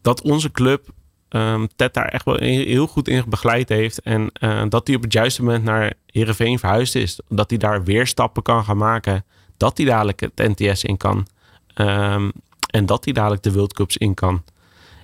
dat 0.02 0.22
onze 0.22 0.50
club 0.50 0.88
um, 1.28 1.68
Ted 1.76 1.94
daar 1.94 2.08
echt 2.08 2.24
wel 2.24 2.36
heel 2.36 2.86
goed 2.86 3.08
in 3.08 3.24
begeleid 3.28 3.68
heeft. 3.68 4.00
En 4.00 4.30
uh, 4.40 4.62
dat 4.68 4.86
hij 4.86 4.96
op 4.96 5.02
het 5.02 5.12
juiste 5.12 5.42
moment 5.42 5.64
naar 5.64 5.92
Heerenveen 6.06 6.58
verhuisd 6.58 6.94
is. 6.94 7.20
Dat 7.28 7.50
hij 7.50 7.58
daar 7.58 7.84
weer 7.84 8.06
stappen 8.06 8.42
kan 8.42 8.64
gaan 8.64 8.76
maken. 8.76 9.24
Dat 9.56 9.76
hij 9.76 9.86
dadelijk 9.86 10.20
het 10.20 10.36
NTS 10.36 10.84
in 10.84 10.96
kan. 10.96 11.26
Um, 11.74 12.32
en 12.66 12.86
dat 12.86 13.04
hij 13.04 13.12
dadelijk 13.12 13.42
de 13.42 13.52
World 13.52 13.72
Cups 13.72 13.96
in 13.96 14.14
kan. 14.14 14.42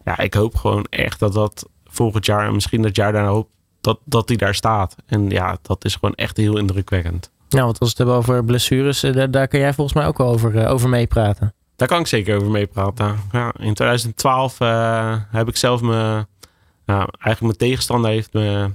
Ja, 0.05 0.19
ik 0.19 0.35
hoop 0.35 0.57
gewoon 0.57 0.87
echt 0.91 1.19
dat 1.19 1.33
dat 1.33 1.69
volgend 1.85 2.27
jaar 2.27 2.47
en 2.47 2.53
misschien 2.53 2.83
dat 2.83 2.97
jaar 2.97 3.13
daarna 3.13 3.29
hoop 3.29 3.49
dat, 3.81 3.99
dat 4.05 4.29
hij 4.29 4.37
daar 4.37 4.55
staat. 4.55 4.97
En 5.07 5.31
ja, 5.31 5.59
dat 5.63 5.85
is 5.85 5.95
gewoon 5.95 6.15
echt 6.15 6.37
heel 6.37 6.59
indrukwekkend. 6.59 7.31
Nou, 7.49 7.65
want 7.65 7.79
als 7.79 7.93
we 7.93 7.97
het 7.97 7.97
hebben 7.97 8.15
over 8.15 8.45
blessures, 8.45 9.03
eh, 9.03 9.13
daar, 9.13 9.31
daar 9.31 9.49
kun 9.49 9.61
jij 9.61 9.75
volgens 9.75 9.97
mij 9.97 10.07
ook 10.07 10.19
wel 10.19 10.29
over, 10.29 10.55
uh, 10.55 10.71
over 10.71 10.89
meepraten. 10.89 11.55
Daar 11.77 11.89
kan 11.89 12.01
ik 12.01 12.07
zeker 12.07 12.37
over 12.37 12.51
meepraten. 12.51 13.17
Ja, 13.33 13.53
in 13.59 13.75
2012 13.75 14.61
uh, 14.61 15.17
heb 15.31 15.49
ik 15.49 15.57
zelf 15.57 15.81
me, 15.81 16.27
nou, 16.87 17.09
eigenlijk 17.21 17.41
mijn 17.41 17.57
tegenstander 17.57 18.11
heeft 18.11 18.33
me, 18.33 18.71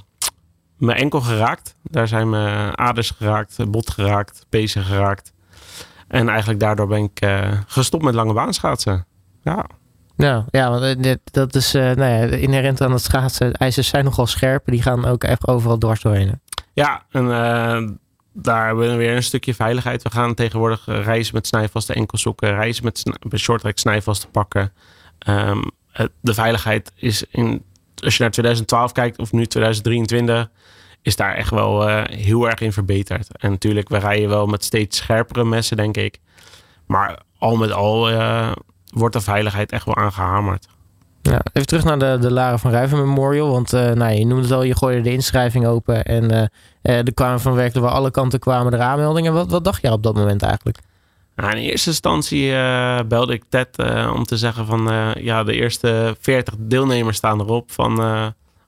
mijn 0.78 0.98
enkel 0.98 1.22
geraakt. 1.22 1.76
Daar 1.84 2.08
zijn 2.08 2.30
mijn 2.30 2.78
aders 2.78 3.10
geraakt, 3.10 3.72
bot 3.72 3.90
geraakt, 3.90 4.46
pezen 4.50 4.84
geraakt. 4.84 5.33
En 6.14 6.30
eigenlijk 6.30 6.60
daardoor 6.60 6.88
ben 6.88 7.04
ik 7.04 7.24
uh, 7.24 7.52
gestopt 7.68 8.04
met 8.04 8.14
lange 8.14 8.34
baanschaatsen. 8.34 9.06
Ja. 9.44 9.66
Nou 10.16 10.44
ja, 10.50 10.70
want 10.70 11.18
dat 11.24 11.56
is 11.56 11.76
uh, 11.76 11.84
nou 11.84 12.12
ja, 12.12 12.38
inherent 12.38 12.82
aan 12.82 12.92
het 12.92 13.02
schaatsen. 13.02 13.54
IJzers 13.54 13.88
zijn 13.88 14.04
nogal 14.04 14.28
scherp. 14.28 14.66
Die 14.66 14.82
gaan 14.82 15.06
ook 15.06 15.24
echt 15.24 15.48
overal 15.48 15.78
dwars 15.78 16.02
doorheen. 16.02 16.42
Ja, 16.74 17.06
en 17.10 17.28
daar 18.34 18.66
hebben 18.66 18.90
we 18.90 18.96
weer 18.96 19.16
een 19.16 19.24
stukje 19.24 19.54
veiligheid. 19.54 20.04
We 20.04 20.12
gaan 20.12 20.34
tegenwoordig 20.34 20.86
reizen 20.86 21.36
met 21.36 21.48
snijvaste 21.48 21.94
enkelsokken, 21.94 22.56
reizen 22.56 22.84
met, 22.84 23.04
met 23.30 23.40
shorttrack 23.40 23.78
snijvaste 23.78 24.28
pakken. 24.28 24.72
Um, 25.28 25.72
de 26.22 26.34
veiligheid 26.34 26.92
is 26.96 27.26
in, 27.32 27.64
als 27.96 28.18
je 28.18 28.22
naar 28.22 28.32
2012 28.32 28.92
kijkt 28.92 29.20
of 29.20 29.32
nu 29.32 29.46
2023, 29.46 30.50
is 31.04 31.16
daar 31.16 31.36
echt 31.36 31.50
wel 31.50 31.90
uh, 31.90 32.04
heel 32.04 32.50
erg 32.50 32.60
in 32.60 32.74
verbeterd. 32.74 33.38
En 33.38 33.52
natuurlijk, 33.52 33.90
we 33.90 33.98
rijden 33.98 34.30
wel 34.30 34.46
met 34.46 34.64
steeds 34.64 34.98
scherpere 34.98 35.44
messen, 35.44 35.78
denk 35.78 35.98
ik. 35.98 36.20
Maar 36.86 37.20
al 37.38 37.56
met 37.56 37.72
al 37.72 38.12
uh, 38.12 38.52
wordt 38.86 39.14
de 39.14 39.22
veiligheid 39.22 39.72
echt 39.72 39.86
wel 39.86 39.96
aangehamerd. 39.96 40.68
Ja, 41.22 41.42
even 41.54 41.68
terug 41.68 41.84
naar 41.84 42.00
de, 42.00 42.18
de 42.22 42.32
Lara 42.32 42.58
van 42.58 42.72
Ruiven 42.72 42.98
Memorial. 42.98 43.52
Want 43.52 43.74
uh, 43.74 43.92
nou, 43.92 44.14
je 44.14 44.26
noemde 44.26 44.44
het 44.44 44.52
al, 44.52 44.64
je 44.64 44.76
gooide 44.76 45.02
de 45.02 45.12
inschrijving 45.12 45.66
open. 45.66 46.04
En 46.04 46.52
er 46.82 47.14
kwamen 47.14 47.40
van 47.40 47.54
werkelijk 47.54 47.86
waar 47.86 47.96
alle 47.96 48.12
kanten 48.12 48.40
kwamen 48.40 48.74
er 48.74 48.82
aanmeldingen. 48.82 49.34
Wat, 49.34 49.52
wat 49.52 49.64
dacht 49.64 49.82
jij 49.82 49.92
op 49.92 50.04
dat 50.04 50.16
moment 50.16 50.42
eigenlijk? 50.42 50.78
Nou, 51.36 51.52
in 51.52 51.58
eerste 51.58 51.90
instantie 51.90 52.50
uh, 52.50 53.00
belde 53.08 53.34
ik 53.34 53.44
Ted 53.50 53.78
om 54.14 54.24
te 54.24 54.38
zeggen 54.38 54.66
van... 54.66 55.14
ja, 55.20 55.44
de 55.44 55.54
eerste 55.54 56.16
40 56.20 56.54
deelnemers 56.58 57.18
staan 57.18 57.40
erop. 57.40 57.72
Van 57.72 57.96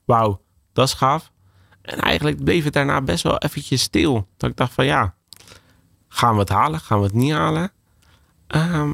wauw, 0.06 0.42
dat 0.74 0.88
is 0.88 0.94
gaaf. 0.94 1.34
En 1.86 2.00
eigenlijk 2.00 2.44
bleef 2.44 2.64
het 2.64 2.74
daarna 2.74 3.02
best 3.02 3.24
wel 3.24 3.38
eventjes 3.38 3.82
stil. 3.82 4.28
Dat 4.38 4.50
ik 4.50 4.56
dacht 4.56 4.74
van 4.74 4.86
ja, 4.86 5.14
gaan 6.08 6.34
we 6.34 6.40
het 6.40 6.50
halen? 6.50 6.80
Gaan 6.80 7.00
we 7.00 7.06
het 7.06 7.14
niet 7.14 7.34
halen? 7.34 7.72
Um, 8.48 8.94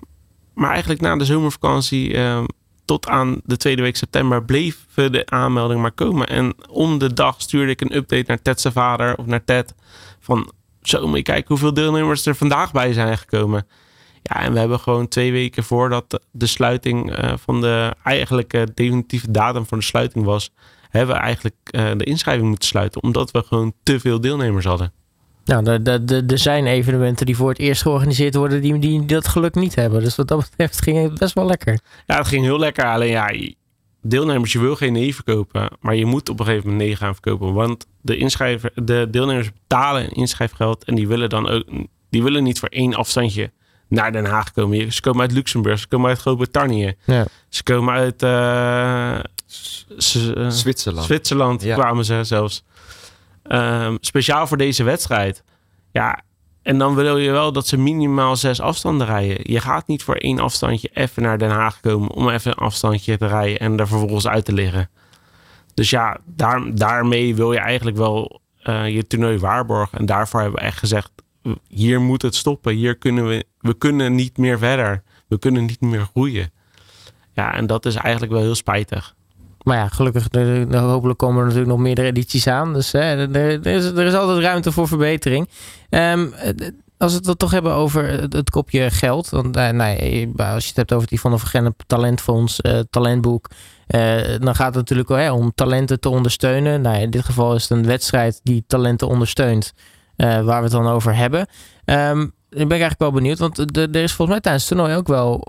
maar 0.54 0.70
eigenlijk 0.70 1.02
na 1.02 1.16
de 1.16 1.26
zomervakantie 1.26 2.18
um, 2.18 2.46
tot 2.86 3.08
aan 3.08 3.42
de 3.44 3.58
tweede 3.58 3.82
week 3.82 3.96
september 3.96 4.44
bleven 4.44 5.12
de 5.12 5.26
aanmeldingen 5.26 5.82
maar 5.82 5.92
komen. 5.92 6.28
En 6.28 6.54
om 6.70 6.98
de 6.98 7.14
dag 7.14 7.42
stuurde 7.42 7.72
ik 7.72 7.82
een 7.82 7.96
update 7.96 8.24
naar 8.28 8.42
Ted's 8.42 8.66
vader 8.72 9.18
of 9.18 9.26
naar 9.26 9.44
Ted. 9.44 9.74
Van 10.20 10.52
zo 10.82 11.08
moet 11.08 11.18
je 11.18 11.24
kijken 11.24 11.48
hoeveel 11.48 11.74
deelnemers 11.74 12.26
er 12.26 12.36
vandaag 12.36 12.72
bij 12.72 12.94
zijn 12.94 13.18
gekomen. 13.18 13.68
Ja, 14.22 14.40
en 14.42 14.54
we 14.54 14.60
hebben 14.60 14.80
gewoon 14.80 15.08
twee 15.08 15.32
weken 15.32 15.64
voordat 15.64 16.22
de 16.32 16.46
sluiting 16.46 17.20
uh, 17.24 17.34
van 17.38 17.62
de 17.62 17.96
eigenlijke 18.04 18.68
definitieve 18.74 19.32
datum 19.32 19.66
van 19.66 19.78
de 19.78 19.84
sluiting 19.84 20.26
was, 20.26 20.52
hebben 20.92 21.16
we 21.16 21.22
eigenlijk 21.22 21.56
uh, 21.72 21.92
de 21.98 22.04
inschrijving 22.04 22.48
moeten 22.48 22.68
sluiten. 22.68 23.04
Omdat 23.04 23.32
we 23.32 23.44
gewoon 23.44 23.74
te 23.84 24.00
veel 24.00 24.22
deelnemers 24.22 24.66
hadden. 24.66 24.92
Nou, 25.46 25.84
er 26.28 26.38
zijn 26.38 26.66
evenementen 26.68 27.26
die 27.26 27.36
voor 27.36 27.50
het 27.50 27.60
eerst 27.60 27.82
georganiseerd 27.82 28.36
worden 28.36 28.62
die, 28.62 28.80
die 28.80 29.06
dat 29.06 29.28
geluk 29.28 29.56
niet 29.56 29.76
hebben. 29.76 30.02
Dus 30.02 30.16
wat 30.16 30.28
dat 30.28 30.40
betreft 30.40 30.82
ging 30.82 31.04
het 31.04 31.20
best 31.20 31.34
wel 31.34 31.46
lekker. 31.46 31.80
Ja, 32.08 32.18
het 32.18 32.28
ging 32.28 32.44
heel 32.44 32.60
lekker. 32.60 32.86
Alleen 32.86 33.10
ja, 33.10 33.34
deelnemers, 34.02 34.52
je 34.52 34.60
wil 34.60 34.76
geen 34.76 34.94
nee 34.94 35.16
verkopen. 35.16 35.70
Maar 35.80 35.96
je 35.96 36.06
moet 36.06 36.30
op 36.30 36.40
een 36.40 36.46
gegeven 36.46 36.70
moment 36.70 36.88
nee 36.88 36.96
gaan 36.96 37.14
verkopen. 37.14 37.54
Want 37.54 37.88
de, 38.02 38.18
inschrijver, 38.18 38.72
de 38.76 39.08
deelnemers 39.12 39.52
betalen 39.54 40.10
inschrijfgeld. 40.10 40.84
En 40.84 40.96
die 40.96 41.08
willen 41.08 41.30
dan 41.30 41.50
ook 41.50 41.64
die 42.10 42.24
willen 42.24 42.44
niet 42.44 42.60
voor 42.60 42.70
één 42.70 42.94
afstandje 42.94 43.52
naar 43.88 44.12
Den 44.12 44.26
Haag 44.26 44.52
komen. 44.52 44.94
Ze 44.94 45.02
komen 45.02 45.22
uit 45.22 45.32
Luxemburg, 45.32 45.80
ze 45.80 45.88
komen 45.88 46.10
uit 46.10 46.20
Groot-Brittannië. 46.20 46.94
Ja. 47.06 47.26
Ze 47.50 47.64
komen 47.64 47.94
uit 47.94 48.24
uh, 48.24 49.20
Zwitserland. 49.98 51.06
Zwitserland 51.06 51.64
ja. 51.64 51.76
kwamen 51.76 52.06
ze 52.06 52.24
zelfs. 52.24 52.64
Um, 53.44 53.98
speciaal 54.02 54.48
voor 54.48 54.58
deze 54.58 54.84
wedstrijd. 54.84 55.44
Ja, 55.92 56.22
en 56.62 56.78
dan 56.78 56.96
wil 56.96 57.18
je 57.18 57.32
wel 57.32 57.52
dat 57.52 57.68
ze 57.68 57.78
minimaal 57.78 58.36
zes 58.36 58.62
afstanden 58.62 59.08
rijden. 59.08 59.38
Je 59.44 59.60
gaat 59.60 59.88
niet 59.88 60.04
voor 60.04 60.16
één 60.16 60.40
afstandje 60.40 60.90
even 60.94 61.24
naar 61.24 61.38
Den 61.38 61.50
Haag 61.50 61.80
komen 61.80 62.10
om 62.10 62.30
even 62.30 62.52
een 62.52 62.58
afstandje 62.58 63.18
te 63.18 63.28
rijden 63.28 63.60
en 63.60 63.80
er 63.80 63.88
vervolgens 63.88 64.28
uit 64.28 64.46
te 64.46 64.54
liggen. 64.54 64.90
Dus 65.74 65.90
ja, 65.90 66.18
daar, 66.26 66.76
daarmee 66.76 67.36
wil 67.36 67.52
je 67.52 67.60
eigenlijk 67.60 67.98
wel 67.98 68.42
uh, 68.64 68.90
je 68.90 69.08
toernooi 69.08 69.38
waarborgen. 69.38 70.00
En 70.00 70.06
daarvoor 70.06 70.42
hebben 70.42 70.60
we 70.60 70.66
echt 70.66 70.78
gezegd, 70.78 71.12
hier 71.68 72.02
moet 72.02 72.22
het 72.22 72.36
stoppen. 72.36 72.74
Hier 72.74 72.98
kunnen 72.98 73.28
we, 73.28 73.46
we 73.60 73.74
kunnen 73.74 74.16
niet 74.16 74.38
meer 74.38 74.58
verder. 74.58 75.04
We 75.28 75.40
kunnen 75.40 75.66
niet 75.66 75.82
meer 75.82 76.08
groeien. 76.12 76.52
Ja, 77.34 77.54
en 77.54 77.68
dat 77.68 77.86
is 77.86 77.96
eigenlijk 77.96 78.34
wel 78.34 78.42
heel 78.42 78.56
spijtig. 78.56 79.16
Maar 79.64 79.78
ja, 79.78 79.88
gelukkig, 79.88 80.28
hopelijk 80.72 81.20
komen 81.20 81.38
er 81.38 81.44
natuurlijk 81.44 81.72
nog 81.72 81.80
meerdere 81.80 82.08
edities 82.08 82.48
aan. 82.48 82.74
Dus 82.74 82.92
hè, 82.92 83.34
er, 83.34 83.66
is, 83.66 83.86
er 83.86 84.06
is 84.06 84.14
altijd 84.14 84.40
ruimte 84.40 84.72
voor 84.72 84.88
verbetering. 84.88 85.50
Um, 85.90 86.34
als 86.98 87.20
we 87.20 87.30
het 87.30 87.40
toch 87.40 87.52
hebben 87.52 87.74
over 87.74 88.22
het, 88.22 88.50
kopje 88.50 88.92
geld. 88.92 89.30
Want 89.30 89.58
uh, 89.58 89.70
nee, 89.70 90.32
als 90.36 90.64
je 90.64 90.68
het 90.68 90.78
hebt 90.78 90.94
over 90.94 91.14
Yvonne 91.14 91.38
van 91.38 91.76
talentfonds, 91.88 92.60
uh, 92.62 92.80
talentboek. 92.90 93.50
Dan 94.40 94.56
gaat 94.56 94.76
het 94.76 94.90
natuurlijk 94.90 95.32
om 95.34 95.52
talenten 95.56 96.00
te 96.00 96.10
ondersteunen. 96.10 96.82
Nou, 96.82 97.02
in 97.02 97.10
dit 97.10 97.26
geval 97.26 97.56
is 97.56 97.62
het 97.62 97.78
een 97.78 97.86
wedstrijd 97.86 98.40
die 98.44 98.64
talenten 98.68 99.08
ondersteunt. 99.08 99.74
waar 100.16 100.44
we 100.46 100.54
het 100.54 100.72
dan 100.72 100.88
over 100.88 101.16
hebben. 101.16 101.40
Um, 101.40 102.34
ben 102.50 102.62
ik 102.62 102.70
eigenlijk 102.70 103.00
wel 103.00 103.12
benieuwd. 103.12 103.40
Want 103.40 103.78
er 103.78 103.96
is 103.96 104.14
volgens 104.14 104.28
mij 104.28 104.40
tijdens 104.40 104.70
het 104.70 104.78
toernooi 104.78 104.96
ook 104.96 105.08
wel 105.08 105.48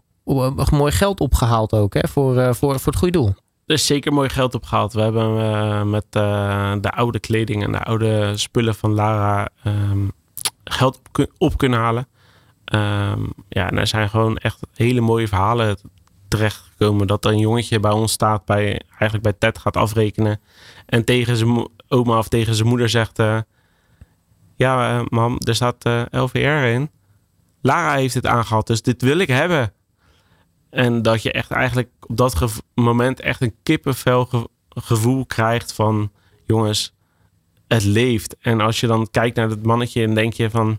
mooi 0.70 0.92
geld 0.92 1.20
opgehaald 1.20 1.72
ook, 1.72 1.94
hè, 1.94 2.08
voor, 2.08 2.54
voor 2.54 2.72
het 2.72 2.96
goede 2.96 3.18
doel. 3.18 3.34
Er 3.66 3.74
is 3.74 3.86
zeker 3.86 4.12
mooi 4.12 4.28
geld 4.28 4.54
opgehaald. 4.54 4.92
We 4.92 5.00
hebben 5.00 5.36
uh, 5.36 5.82
met 5.82 6.04
uh, 6.16 6.72
de 6.80 6.90
oude 6.90 7.18
kleding 7.18 7.62
en 7.62 7.72
de 7.72 7.82
oude 7.82 8.36
spullen 8.36 8.74
van 8.74 8.94
Lara 8.94 9.48
um, 9.66 10.12
geld 10.64 11.00
op, 11.38 11.58
kunnen 11.58 11.78
halen. 11.78 12.08
Um, 12.74 13.32
ja, 13.48 13.70
er 13.70 13.86
zijn 13.86 14.08
gewoon 14.08 14.36
echt 14.36 14.58
hele 14.74 15.00
mooie 15.00 15.28
verhalen 15.28 15.76
terechtgekomen. 16.28 17.06
Dat 17.06 17.24
er 17.24 17.30
een 17.32 17.38
jongetje 17.38 17.80
bij 17.80 17.90
ons 17.90 18.12
staat, 18.12 18.44
bij, 18.44 18.80
eigenlijk 18.88 19.22
bij 19.22 19.32
Ted 19.38 19.58
gaat 19.58 19.76
afrekenen. 19.76 20.40
En 20.86 21.04
tegen 21.04 21.36
zijn 21.36 21.68
oma 21.88 22.18
of 22.18 22.28
tegen 22.28 22.54
zijn 22.54 22.68
moeder 22.68 22.88
zegt... 22.88 23.18
Uh, 23.18 23.38
ja, 24.56 25.04
mam, 25.08 25.36
er 25.38 25.54
staat 25.54 25.84
LVR 26.10 26.66
in. 26.66 26.90
Lara 27.62 27.94
heeft 27.94 28.14
het 28.14 28.26
aangehaald, 28.26 28.66
dus 28.66 28.82
dit 28.82 29.02
wil 29.02 29.18
ik 29.18 29.28
hebben. 29.28 29.72
En 30.72 31.02
dat 31.02 31.22
je 31.22 31.32
echt 31.32 31.50
eigenlijk 31.50 31.88
op 32.00 32.16
dat 32.16 32.62
moment 32.74 33.20
echt 33.20 33.40
een 33.40 33.54
kippenvel 33.62 34.28
gevoel 34.68 35.26
krijgt 35.26 35.72
van 35.72 36.10
jongens, 36.46 36.94
het 37.68 37.84
leeft. 37.84 38.36
En 38.40 38.60
als 38.60 38.80
je 38.80 38.86
dan 38.86 39.08
kijkt 39.10 39.36
naar 39.36 39.48
het 39.48 39.66
mannetje 39.66 40.02
en 40.02 40.14
denk 40.14 40.32
je 40.32 40.50
van, 40.50 40.78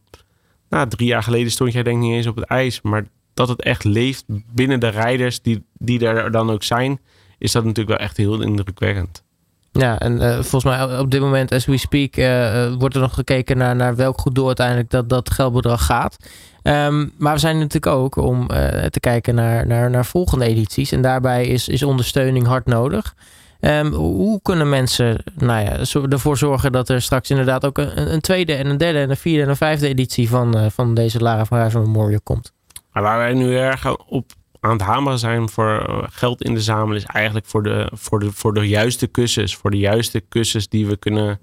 nou, 0.69 0.89
drie 0.89 1.07
jaar 1.07 1.23
geleden 1.23 1.51
stond 1.51 1.73
jij 1.73 1.83
denk 1.83 1.97
ik 1.97 2.03
niet 2.03 2.13
eens 2.13 2.27
op 2.27 2.35
het 2.35 2.45
ijs. 2.45 2.81
Maar 2.81 3.05
dat 3.33 3.47
het 3.47 3.61
echt 3.61 3.83
leeft 3.83 4.23
binnen 4.53 4.79
de 4.79 4.87
rijders 4.87 5.41
die, 5.41 5.65
die 5.73 6.07
er 6.07 6.31
dan 6.31 6.49
ook 6.49 6.63
zijn, 6.63 6.99
is 7.37 7.51
dat 7.51 7.63
natuurlijk 7.63 7.97
wel 7.97 8.07
echt 8.07 8.17
heel 8.17 8.41
indrukwekkend. 8.41 9.23
Ja, 9.71 9.99
en 9.99 10.21
uh, 10.21 10.33
volgens 10.33 10.63
mij 10.63 10.99
op 10.99 11.11
dit 11.11 11.21
moment, 11.21 11.51
as 11.51 11.65
we 11.65 11.77
speak, 11.77 12.17
uh, 12.17 12.73
wordt 12.73 12.95
er 12.95 13.01
nog 13.01 13.13
gekeken 13.13 13.57
naar, 13.57 13.75
naar 13.75 13.95
welk 13.95 14.19
goed 14.19 14.35
doel 14.35 14.47
uiteindelijk 14.47 14.89
dat, 14.89 15.09
dat 15.09 15.31
geldbedrag 15.31 15.85
gaat. 15.85 16.17
Um, 16.63 17.13
maar 17.17 17.33
we 17.33 17.39
zijn 17.39 17.57
natuurlijk 17.57 17.95
ook 17.95 18.15
om 18.15 18.41
uh, 18.41 18.67
te 18.67 18.99
kijken 18.99 19.35
naar, 19.35 19.67
naar, 19.67 19.89
naar 19.89 20.05
volgende 20.05 20.45
edities. 20.45 20.91
En 20.91 21.01
daarbij 21.01 21.45
is, 21.45 21.67
is 21.67 21.83
ondersteuning 21.83 22.45
hard 22.45 22.65
nodig. 22.65 23.15
Ehm, 23.59 23.91
hoe 23.91 24.39
kunnen 24.41 24.69
mensen 24.69 25.23
nou 25.37 25.61
ja, 25.61 25.77
ervoor 26.09 26.37
zorgen 26.37 26.71
dat 26.71 26.89
er 26.89 27.01
straks 27.01 27.29
inderdaad 27.29 27.65
ook 27.65 27.77
een, 27.77 28.13
een, 28.13 28.21
tweede 28.21 28.53
en 28.53 28.67
een 28.67 28.77
derde 28.77 28.99
en 28.99 29.09
een 29.09 29.17
vierde 29.17 29.43
en 29.43 29.49
een 29.49 29.55
vijfde 29.55 29.87
editie 29.87 30.29
van, 30.29 30.71
van 30.71 30.93
deze 30.93 31.19
Lara 31.19 31.45
van 31.45 31.57
Ruijven 31.57 31.81
Memorial 31.81 32.21
komt? 32.23 32.53
waar 32.91 33.17
wij 33.17 33.33
nu 33.33 33.57
erg 33.57 33.95
op 33.97 34.31
aan 34.59 34.71
het 34.71 34.81
hameren 34.81 35.19
zijn 35.19 35.49
voor 35.49 36.07
geld 36.11 36.43
in 36.43 36.53
de 36.53 36.61
zamelen, 36.61 36.97
is 36.97 37.05
eigenlijk 37.05 37.45
voor 37.45 37.63
de, 37.63 37.91
voor 37.93 38.19
de, 38.19 38.31
voor 38.31 38.53
de 38.53 38.67
juiste 38.67 39.07
kussens. 39.07 39.55
Voor 39.55 39.71
de 39.71 39.77
juiste 39.77 40.19
kussens 40.19 40.67
die 40.69 40.85
we 40.87 40.97
kunnen. 40.97 41.39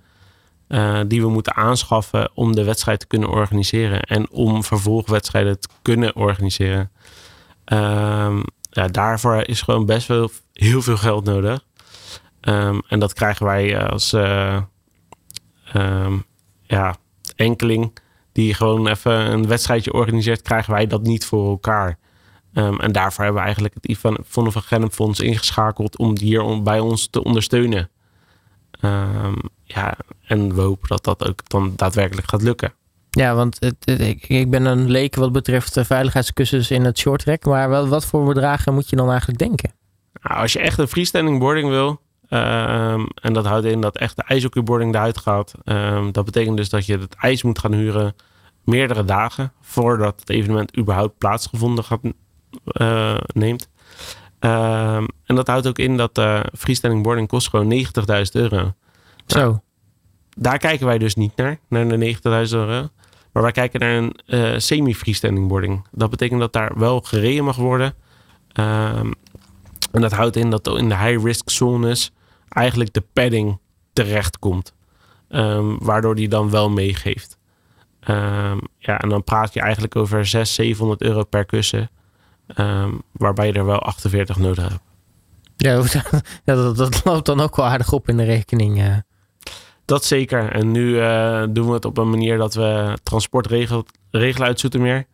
Uh, 0.71 1.01
die 1.07 1.21
we 1.21 1.29
moeten 1.29 1.57
aanschaffen 1.57 2.31
om 2.35 2.55
de 2.55 2.65
wedstrijd 2.65 3.01
te 3.01 3.07
kunnen 3.07 3.29
organiseren. 3.29 4.03
En 4.03 4.31
om 4.31 4.65
vervolgwedstrijden 4.65 5.61
te 5.61 5.69
kunnen 5.83 6.17
organiseren. 6.17 6.91
Um, 7.65 8.43
ja, 8.71 8.89
daarvoor 8.89 9.49
is 9.49 9.63
gewoon 9.63 9.87
best 9.87 10.09
wel 10.09 10.31
heel 10.53 10.83
veel 10.83 10.97
geld 10.97 11.25
nodig. 11.25 11.65
Um, 12.41 12.83
en 12.89 12.99
dat 12.99 13.13
krijgen 13.13 13.47
wij 13.47 13.89
als 13.89 14.13
uh, 14.13 14.63
um, 15.75 16.25
ja, 16.63 16.97
enkeling 17.37 17.99
die 18.33 18.55
gewoon 18.55 18.87
even 18.87 19.13
een 19.13 19.47
wedstrijdje 19.47 19.93
organiseert, 19.93 20.43
krijgen 20.43 20.73
wij 20.73 20.87
dat 20.87 21.03
niet 21.03 21.25
voor 21.25 21.49
elkaar. 21.49 21.99
En 22.53 22.93
daarvoor 22.93 23.25
hebben 23.25 23.41
we 23.41 23.47
eigenlijk 23.47 23.75
het 23.75 23.87
Ivan 23.87 24.19
van 24.27 24.53
Gennep 24.53 24.93
Fonds 24.93 25.21
ingeschakeld 25.21 25.97
om 25.97 26.15
die 26.15 26.27
hier 26.27 26.63
bij 26.63 26.81
ons 26.81 27.09
te 27.11 27.25
ondersteunen. 27.25 27.91
Um, 28.81 29.37
ja, 29.75 29.97
en 30.27 30.55
we 30.55 30.61
hopen 30.61 30.89
dat 30.89 31.05
dat 31.05 31.29
ook 31.29 31.49
dan 31.49 31.73
daadwerkelijk 31.77 32.29
gaat 32.29 32.43
lukken. 32.43 32.73
Ja, 33.11 33.35
want 33.35 33.57
het, 33.61 34.01
ik, 34.01 34.29
ik, 34.29 34.51
ben 34.51 34.65
een 34.65 34.91
leek 34.91 35.15
wat 35.15 35.33
betreft 35.33 35.75
de 35.75 35.85
veiligheidskussens 35.85 36.71
in 36.71 36.85
het 36.85 36.99
short 36.99 37.25
track. 37.25 37.45
Maar 37.45 37.69
wat, 37.69 37.89
wat 37.89 38.07
voor 38.07 38.25
bedragen 38.25 38.75
moet 38.75 38.91
je 38.91 38.97
dan 38.97 39.11
eigenlijk 39.11 39.39
denken? 39.39 39.73
Nou, 40.23 40.41
als 40.41 40.53
je 40.53 40.59
echt 40.59 40.79
een 40.79 40.89
freestanding 40.89 41.39
boarding 41.39 41.69
wil, 41.69 42.01
um, 42.31 43.07
en 43.15 43.33
dat 43.33 43.47
houdt 43.47 43.67
in 43.67 43.81
dat 43.81 43.99
echt 43.99 44.17
de 44.17 44.23
ijshockeyboarding 44.23 44.95
eruit 44.95 45.19
gaat. 45.19 45.55
Um, 45.65 46.13
dat 46.13 46.25
betekent 46.25 46.57
dus 46.57 46.69
dat 46.69 46.87
je 46.87 46.99
het 46.99 47.15
ijs 47.15 47.43
moet 47.43 47.59
gaan 47.59 47.73
huren 47.73 48.15
meerdere 48.65 49.05
dagen 49.05 49.53
voordat 49.61 50.21
het 50.21 50.31
evenement 50.31 50.79
überhaupt 50.79 51.19
plaatsgevonden 51.19 51.85
gaat, 51.85 52.01
uh, 52.73 53.17
neemt. 53.33 53.69
Um, 54.41 55.07
en 55.25 55.35
dat 55.35 55.47
houdt 55.47 55.67
ook 55.67 55.79
in 55.79 55.97
dat 55.97 56.19
uh, 56.19 56.41
freestanding 56.59 57.03
boarding 57.03 57.29
kost 57.29 57.49
gewoon 57.49 57.73
90.000 57.73 57.83
euro. 58.33 58.75
Zo. 59.31 59.41
Nou, 59.41 59.59
daar 60.37 60.59
kijken 60.59 60.87
wij 60.87 60.99
dus 60.99 61.15
niet 61.15 61.37
naar, 61.37 61.59
naar 61.69 61.89
de 61.89 62.15
90.000 62.15 62.21
euro. 62.51 62.89
Maar 63.33 63.43
wij 63.43 63.53
kijken 63.53 63.81
naar 63.81 63.97
een 63.97 64.17
uh, 64.27 64.59
semi-freestanding 64.59 65.49
boarding. 65.49 65.87
Dat 65.91 66.11
betekent 66.11 66.41
dat 66.41 66.53
daar 66.53 66.79
wel 66.79 67.01
gereden 67.01 67.45
mag 67.45 67.57
worden. 67.57 67.95
Um, 68.53 69.15
en 69.93 70.01
dat 70.01 70.13
houdt 70.13 70.37
in 70.37 70.51
dat 70.51 70.67
in 70.67 70.89
de 70.89 70.97
high-risk 70.97 71.51
zones 71.51 72.13
eigenlijk 72.49 72.93
de 72.93 73.05
padding 73.13 73.59
terecht 73.93 74.39
komt. 74.39 74.75
Um, 75.29 75.79
waardoor 75.79 76.15
die 76.15 76.29
dan 76.29 76.51
wel 76.51 76.71
meegeeft. 76.71 77.39
Um, 78.09 78.61
ja, 78.79 79.01
en 79.01 79.09
dan 79.09 79.25
praat 79.25 79.55
je 79.55 79.61
eigenlijk 79.61 79.97
over 79.97 80.27
600, 80.27 80.49
700 80.49 81.03
euro 81.03 81.25
per 81.25 81.45
kussen. 81.45 81.91
Waarbij 83.13 83.47
je 83.47 83.53
er 83.53 83.65
wel 83.65 83.79
48 83.79 84.37
nodig 84.37 84.69
hebt. 84.69 84.81
Ja, 85.57 85.83
dat, 86.55 86.77
dat, 86.77 87.05
loopt 87.05 87.27
dan 87.27 87.41
ook 87.41 87.57
wel 87.57 87.67
aardig 87.67 87.93
op 87.93 88.09
in 88.09 88.17
de 88.17 88.25
rekening. 88.25 89.03
Dat 89.91 90.05
zeker. 90.05 90.53
En 90.53 90.71
nu 90.71 90.89
uh, 90.89 91.43
doen 91.49 91.67
we 91.67 91.73
het 91.73 91.85
op 91.85 91.99
een 91.99 92.11
manier 92.11 92.39
dat 92.39 92.55
we 92.55 92.99
transport 93.03 93.47
regelen, 93.47 93.85
regelen 94.11 94.47
uit 94.47 94.61
Zoetermeer. 94.61 95.07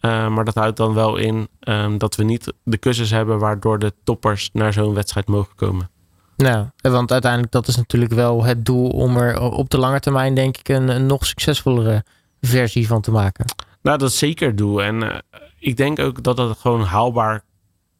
Uh, 0.00 0.28
maar 0.28 0.44
dat 0.44 0.54
houdt 0.54 0.76
dan 0.76 0.94
wel 0.94 1.16
in 1.16 1.48
um, 1.60 1.98
dat 1.98 2.16
we 2.16 2.24
niet 2.24 2.52
de 2.62 2.76
kussens 2.76 3.10
hebben 3.10 3.38
waardoor 3.38 3.78
de 3.78 3.92
toppers 4.04 4.50
naar 4.52 4.72
zo'n 4.72 4.94
wedstrijd 4.94 5.28
mogen 5.28 5.54
komen. 5.54 5.90
Nou, 6.36 6.66
want 6.80 7.12
uiteindelijk 7.12 7.52
dat 7.52 7.68
is 7.68 7.76
natuurlijk 7.76 8.12
wel 8.12 8.44
het 8.44 8.64
doel 8.64 8.88
om 8.88 9.16
er 9.16 9.40
op 9.40 9.70
de 9.70 9.78
lange 9.78 10.00
termijn 10.00 10.34
denk 10.34 10.56
ik 10.56 10.68
een, 10.68 10.88
een 10.88 11.06
nog 11.06 11.26
succesvollere 11.26 12.04
versie 12.40 12.86
van 12.86 13.00
te 13.00 13.10
maken. 13.10 13.44
Nou, 13.82 13.98
dat 13.98 14.10
is 14.10 14.18
zeker 14.18 14.46
het 14.46 14.58
doel. 14.58 14.82
En 14.82 15.02
uh, 15.02 15.16
ik 15.58 15.76
denk 15.76 15.98
ook 15.98 16.22
dat 16.22 16.36
dat 16.36 16.58
gewoon 16.58 16.82
haalbaar 16.82 17.44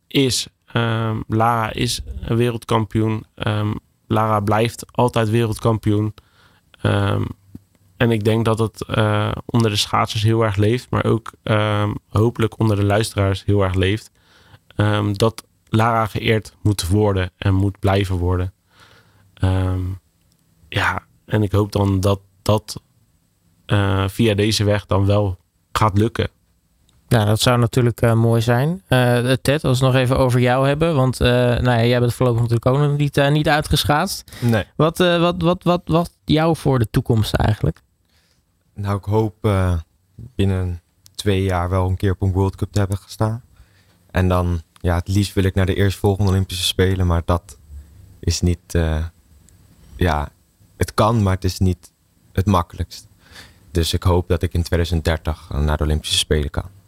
is. 0.06 0.46
Um, 0.74 1.24
Lara 1.28 1.72
is 1.72 2.00
een 2.20 2.36
wereldkampioen. 2.36 3.26
Um, 3.34 3.74
Lara 4.12 4.40
blijft 4.40 4.84
altijd 4.90 5.30
wereldkampioen. 5.30 6.14
Um, 6.82 7.26
en 7.96 8.10
ik 8.10 8.24
denk 8.24 8.44
dat 8.44 8.58
het 8.58 8.84
uh, 8.88 9.32
onder 9.46 9.70
de 9.70 9.76
schaatsers 9.76 10.22
heel 10.22 10.42
erg 10.42 10.56
leeft, 10.56 10.90
maar 10.90 11.04
ook 11.04 11.32
hopelijk 12.08 12.58
onder 12.58 12.76
de 12.76 12.84
luisteraars 12.84 13.44
heel 13.44 13.62
erg 13.62 13.74
leeft. 13.74 14.10
dat 15.12 15.44
Lara 15.68 16.06
geëerd 16.06 16.56
moet 16.62 16.88
worden 16.88 17.30
en 17.36 17.54
moet 17.54 17.78
blijven 17.78 18.16
worden. 18.16 18.52
ja, 20.68 21.02
en 21.24 21.42
ik 21.42 21.52
hoop 21.52 21.72
dan 21.72 22.00
dat 22.00 22.20
dat 22.42 22.82
uh, 23.66 24.08
via 24.08 24.34
deze 24.34 24.64
weg 24.64 24.86
dan 24.86 25.06
wel 25.06 25.38
gaat 25.72 25.98
lukken. 25.98 26.28
Ja, 27.12 27.24
dat 27.24 27.40
zou 27.40 27.58
natuurlijk 27.58 28.02
uh, 28.02 28.14
mooi 28.14 28.40
zijn. 28.40 28.82
Uh, 28.88 29.32
Ted, 29.42 29.64
als 29.64 29.78
we 29.78 29.84
het 29.84 29.94
nog 29.94 30.02
even 30.02 30.18
over 30.18 30.40
jou 30.40 30.66
hebben. 30.66 30.94
Want 30.94 31.20
uh, 31.20 31.28
nou 31.28 31.64
ja, 31.64 31.84
jij 31.84 32.00
bent 32.00 32.14
voorlopig 32.14 32.40
natuurlijk 32.40 32.66
ook 32.66 32.78
nog 32.78 32.96
niet, 32.96 33.30
niet 33.30 33.48
uitgeschaatst. 33.48 34.32
Nee. 34.40 34.64
Wat, 34.76 34.98
wat, 34.98 35.42
wat, 35.42 35.62
wat, 35.62 35.82
wat 35.84 36.10
jou 36.24 36.56
voor 36.56 36.78
de 36.78 36.90
toekomst 36.90 37.34
eigenlijk? 37.34 37.80
Nou, 38.74 38.96
ik 38.96 39.04
hoop 39.04 39.34
binnen 40.34 40.80
twee 41.14 41.42
jaar 41.42 41.68
wel 41.68 41.88
een 41.88 41.96
keer 41.96 42.12
op 42.12 42.22
een 42.22 42.32
World 42.32 42.56
Cup 42.56 42.72
te 42.72 42.78
hebben 42.78 42.98
gestaan. 42.98 43.42
En 44.10 44.28
dan, 44.28 44.62
ja, 44.72 44.94
het 44.94 45.08
liefst 45.08 45.34
wil 45.34 45.44
ik 45.44 45.54
naar 45.54 45.66
de 45.66 45.74
eerstvolgende 45.74 46.30
Olympische 46.30 46.64
Spelen. 46.64 47.06
Maar 47.06 47.22
dat 47.24 47.58
is 48.20 48.40
niet, 48.40 48.78
ja, 49.96 50.28
het 50.76 50.94
kan, 50.94 51.22
maar 51.22 51.34
het 51.34 51.44
is 51.44 51.58
niet 51.58 51.92
het 52.32 52.46
makkelijkst. 52.46 53.06
Dus 53.70 53.92
ik 53.92 54.02
hoop 54.02 54.28
dat 54.28 54.42
ik 54.42 54.52
in 54.54 54.62
2030 54.62 55.50
naar 55.50 55.76
de 55.76 55.84
Olympische 55.84 56.18
Spelen 56.18 56.50
kan. 56.50 56.80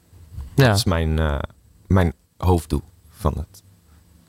Ja. 0.55 0.67
Dat 0.67 0.77
is 0.77 0.85
mijn, 0.85 1.21
uh, 1.21 1.39
mijn 1.87 2.13
hoofddoel 2.37 2.83
van 3.09 3.33
het. 3.37 3.63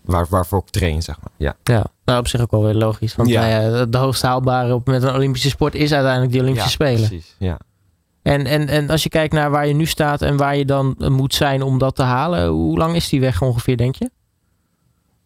Waar, 0.01 0.25
waarvoor 0.29 0.59
ik 0.59 0.69
train, 0.69 1.01
zeg 1.01 1.19
maar. 1.21 1.31
Ja. 1.38 1.55
ja, 1.63 1.85
nou 2.05 2.19
op 2.19 2.27
zich 2.27 2.41
ook 2.41 2.51
wel 2.51 2.63
weer 2.63 2.73
logisch. 2.73 3.15
Want 3.15 3.29
ja. 3.29 3.41
Nou 3.41 3.75
ja, 3.75 3.85
de 3.85 3.97
hoogst 3.97 4.21
haalbare 4.21 4.73
op, 4.73 4.88
met 4.88 5.03
een 5.03 5.13
Olympische 5.13 5.49
sport 5.49 5.75
is 5.75 5.91
uiteindelijk 5.93 6.31
die 6.31 6.41
Olympische 6.41 6.69
ja, 6.69 6.73
Spelen. 6.75 7.07
Precies, 7.07 7.35
ja. 7.39 7.57
En, 8.21 8.45
en, 8.45 8.67
en 8.67 8.89
als 8.89 9.03
je 9.03 9.09
kijkt 9.09 9.33
naar 9.33 9.51
waar 9.51 9.67
je 9.67 9.73
nu 9.73 9.85
staat 9.85 10.21
en 10.21 10.38
waar 10.38 10.57
je 10.57 10.65
dan 10.65 10.95
moet 10.97 11.33
zijn 11.33 11.61
om 11.61 11.77
dat 11.77 11.95
te 11.95 12.03
halen, 12.03 12.47
hoe 12.47 12.77
lang 12.77 12.95
is 12.95 13.09
die 13.09 13.19
weg 13.19 13.41
ongeveer, 13.41 13.77
denk 13.77 13.95
je? 13.95 14.09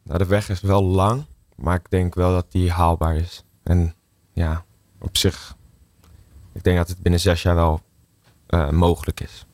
Nou, 0.04 0.18
de 0.18 0.26
weg 0.26 0.50
is 0.50 0.62
wel 0.62 0.84
lang, 0.84 1.26
maar 1.56 1.76
ik 1.76 1.90
denk 1.90 2.16
wel 2.16 2.32
dat 2.32 2.52
die 2.52 2.72
haalbaar 2.72 3.16
is. 3.16 3.44
En 3.64 3.94
ja, 4.34 4.64
op 5.00 5.18
zich 5.18 5.58
ik 6.52 6.64
denk 6.64 6.78
dat 6.78 6.88
het 6.88 7.02
binnen 7.02 7.20
zes 7.20 7.42
jaar 7.42 7.56
wel 7.56 7.82
uh, 8.50 8.70
mogelijk 8.70 9.20
is. 9.20 9.46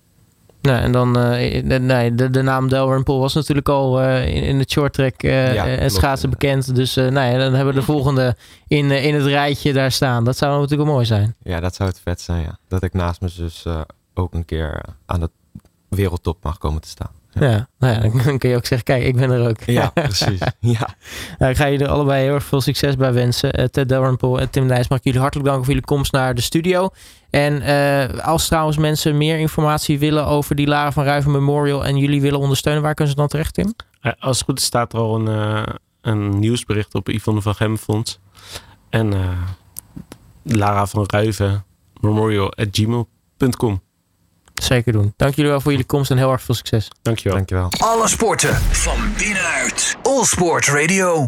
Nou, 0.65 0.79
en 0.81 0.91
dan, 0.91 1.17
uh, 1.17 1.63
nee, 1.79 2.15
de, 2.15 2.29
de 2.29 2.41
naam 2.41 2.69
Dalrymple 2.69 3.17
was 3.17 3.33
natuurlijk 3.33 3.69
al 3.69 4.01
uh, 4.01 4.27
in, 4.27 4.43
in 4.43 4.59
het 4.59 4.71
short 4.71 4.93
track 4.93 5.21
ja, 5.21 5.67
en 5.67 5.91
schaatsen 5.91 6.29
bekend. 6.29 6.75
Dus 6.75 6.95
nou 6.95 7.13
ja, 7.13 7.37
dan 7.37 7.53
hebben 7.53 7.73
we 7.73 7.79
de 7.79 7.85
volgende 7.85 8.35
in, 8.67 8.91
in 8.91 9.13
het 9.13 9.25
rijtje 9.25 9.73
daar 9.73 9.91
staan. 9.91 10.23
Dat 10.23 10.37
zou 10.37 10.53
natuurlijk 10.53 10.81
wel 10.81 10.93
mooi 10.93 11.05
zijn. 11.05 11.35
Ja, 11.43 11.59
dat 11.59 11.75
zou 11.75 11.89
het 11.89 11.99
vet 11.99 12.21
zijn, 12.21 12.41
ja. 12.41 12.57
Dat 12.67 12.83
ik 12.83 12.93
naast 12.93 13.21
me 13.21 13.29
dus 13.37 13.65
ook 14.13 14.33
een 14.33 14.45
keer 14.45 14.81
aan 15.05 15.19
de 15.19 15.29
wereldtop 15.89 16.43
mag 16.43 16.57
komen 16.57 16.81
te 16.81 16.87
staan. 16.87 17.11
Ja, 17.39 17.67
nou 17.79 17.93
ja, 17.93 18.23
dan 18.23 18.37
kun 18.37 18.49
je 18.49 18.55
ook 18.55 18.65
zeggen, 18.65 18.83
kijk, 18.83 19.03
ik 19.03 19.15
ben 19.15 19.31
er 19.31 19.49
ook. 19.49 19.63
Ja, 19.63 19.89
precies. 20.09 20.39
Ja. 20.59 20.95
Nou, 21.37 21.51
ik 21.51 21.57
ga 21.57 21.69
jullie 21.69 21.87
allebei 21.87 22.23
heel 22.23 22.33
erg 22.33 22.43
veel 22.43 22.61
succes 22.61 22.95
bij 22.95 23.13
wensen. 23.13 23.59
Uh, 23.59 23.65
Ted 23.65 23.89
Dalrymple 23.89 24.39
en 24.39 24.49
Tim 24.49 24.65
Nijs, 24.65 24.87
mag 24.87 24.97
ik 24.97 25.03
jullie 25.03 25.19
hartelijk 25.19 25.47
danken 25.47 25.65
voor 25.65 25.73
jullie 25.73 25.89
komst 25.89 26.11
naar 26.11 26.35
de 26.35 26.41
studio. 26.41 26.89
En 27.29 27.61
uh, 27.61 28.19
als 28.19 28.47
trouwens 28.47 28.77
mensen 28.77 29.17
meer 29.17 29.37
informatie 29.39 29.99
willen 29.99 30.25
over 30.25 30.55
die 30.55 30.67
Lara 30.67 30.91
van 30.91 31.03
Ruiven 31.03 31.31
Memorial 31.31 31.85
en 31.85 31.97
jullie 31.97 32.21
willen 32.21 32.39
ondersteunen, 32.39 32.83
waar 32.83 32.93
kunnen 32.93 33.13
ze 33.13 33.19
dan 33.19 33.29
terecht, 33.29 33.53
Tim? 33.53 33.73
Uh, 34.01 34.11
als 34.19 34.37
het 34.37 34.45
goed 34.45 34.59
is, 34.59 34.65
staat 34.65 34.93
er 34.93 34.99
al 34.99 35.27
een, 35.27 35.65
een 36.01 36.39
nieuwsbericht 36.39 36.95
op 36.95 37.07
Yvonne 37.07 37.41
van 37.41 37.55
Gem 37.55 37.77
Fonds. 37.77 38.19
En 38.89 39.13
Lara 40.43 40.85
van 40.85 41.03
Ruiven 41.07 41.65
Memorial 42.01 42.53
at 42.53 42.67
gmail.com. 42.71 43.81
Zeker 44.63 44.91
doen. 44.91 45.13
Dank 45.17 45.35
jullie 45.35 45.51
wel 45.51 45.61
voor 45.61 45.71
jullie 45.71 45.85
komst 45.85 46.11
en 46.11 46.17
heel 46.17 46.31
erg 46.31 46.41
veel 46.41 46.55
succes. 46.55 46.87
Dankjewel. 47.01 47.37
Dankjewel. 47.37 47.69
Alle 47.77 48.07
sporten 48.07 48.55
van 48.55 49.13
binnenuit. 49.17 49.97
All 50.01 50.23
Sport 50.23 50.67
Radio. 50.67 51.23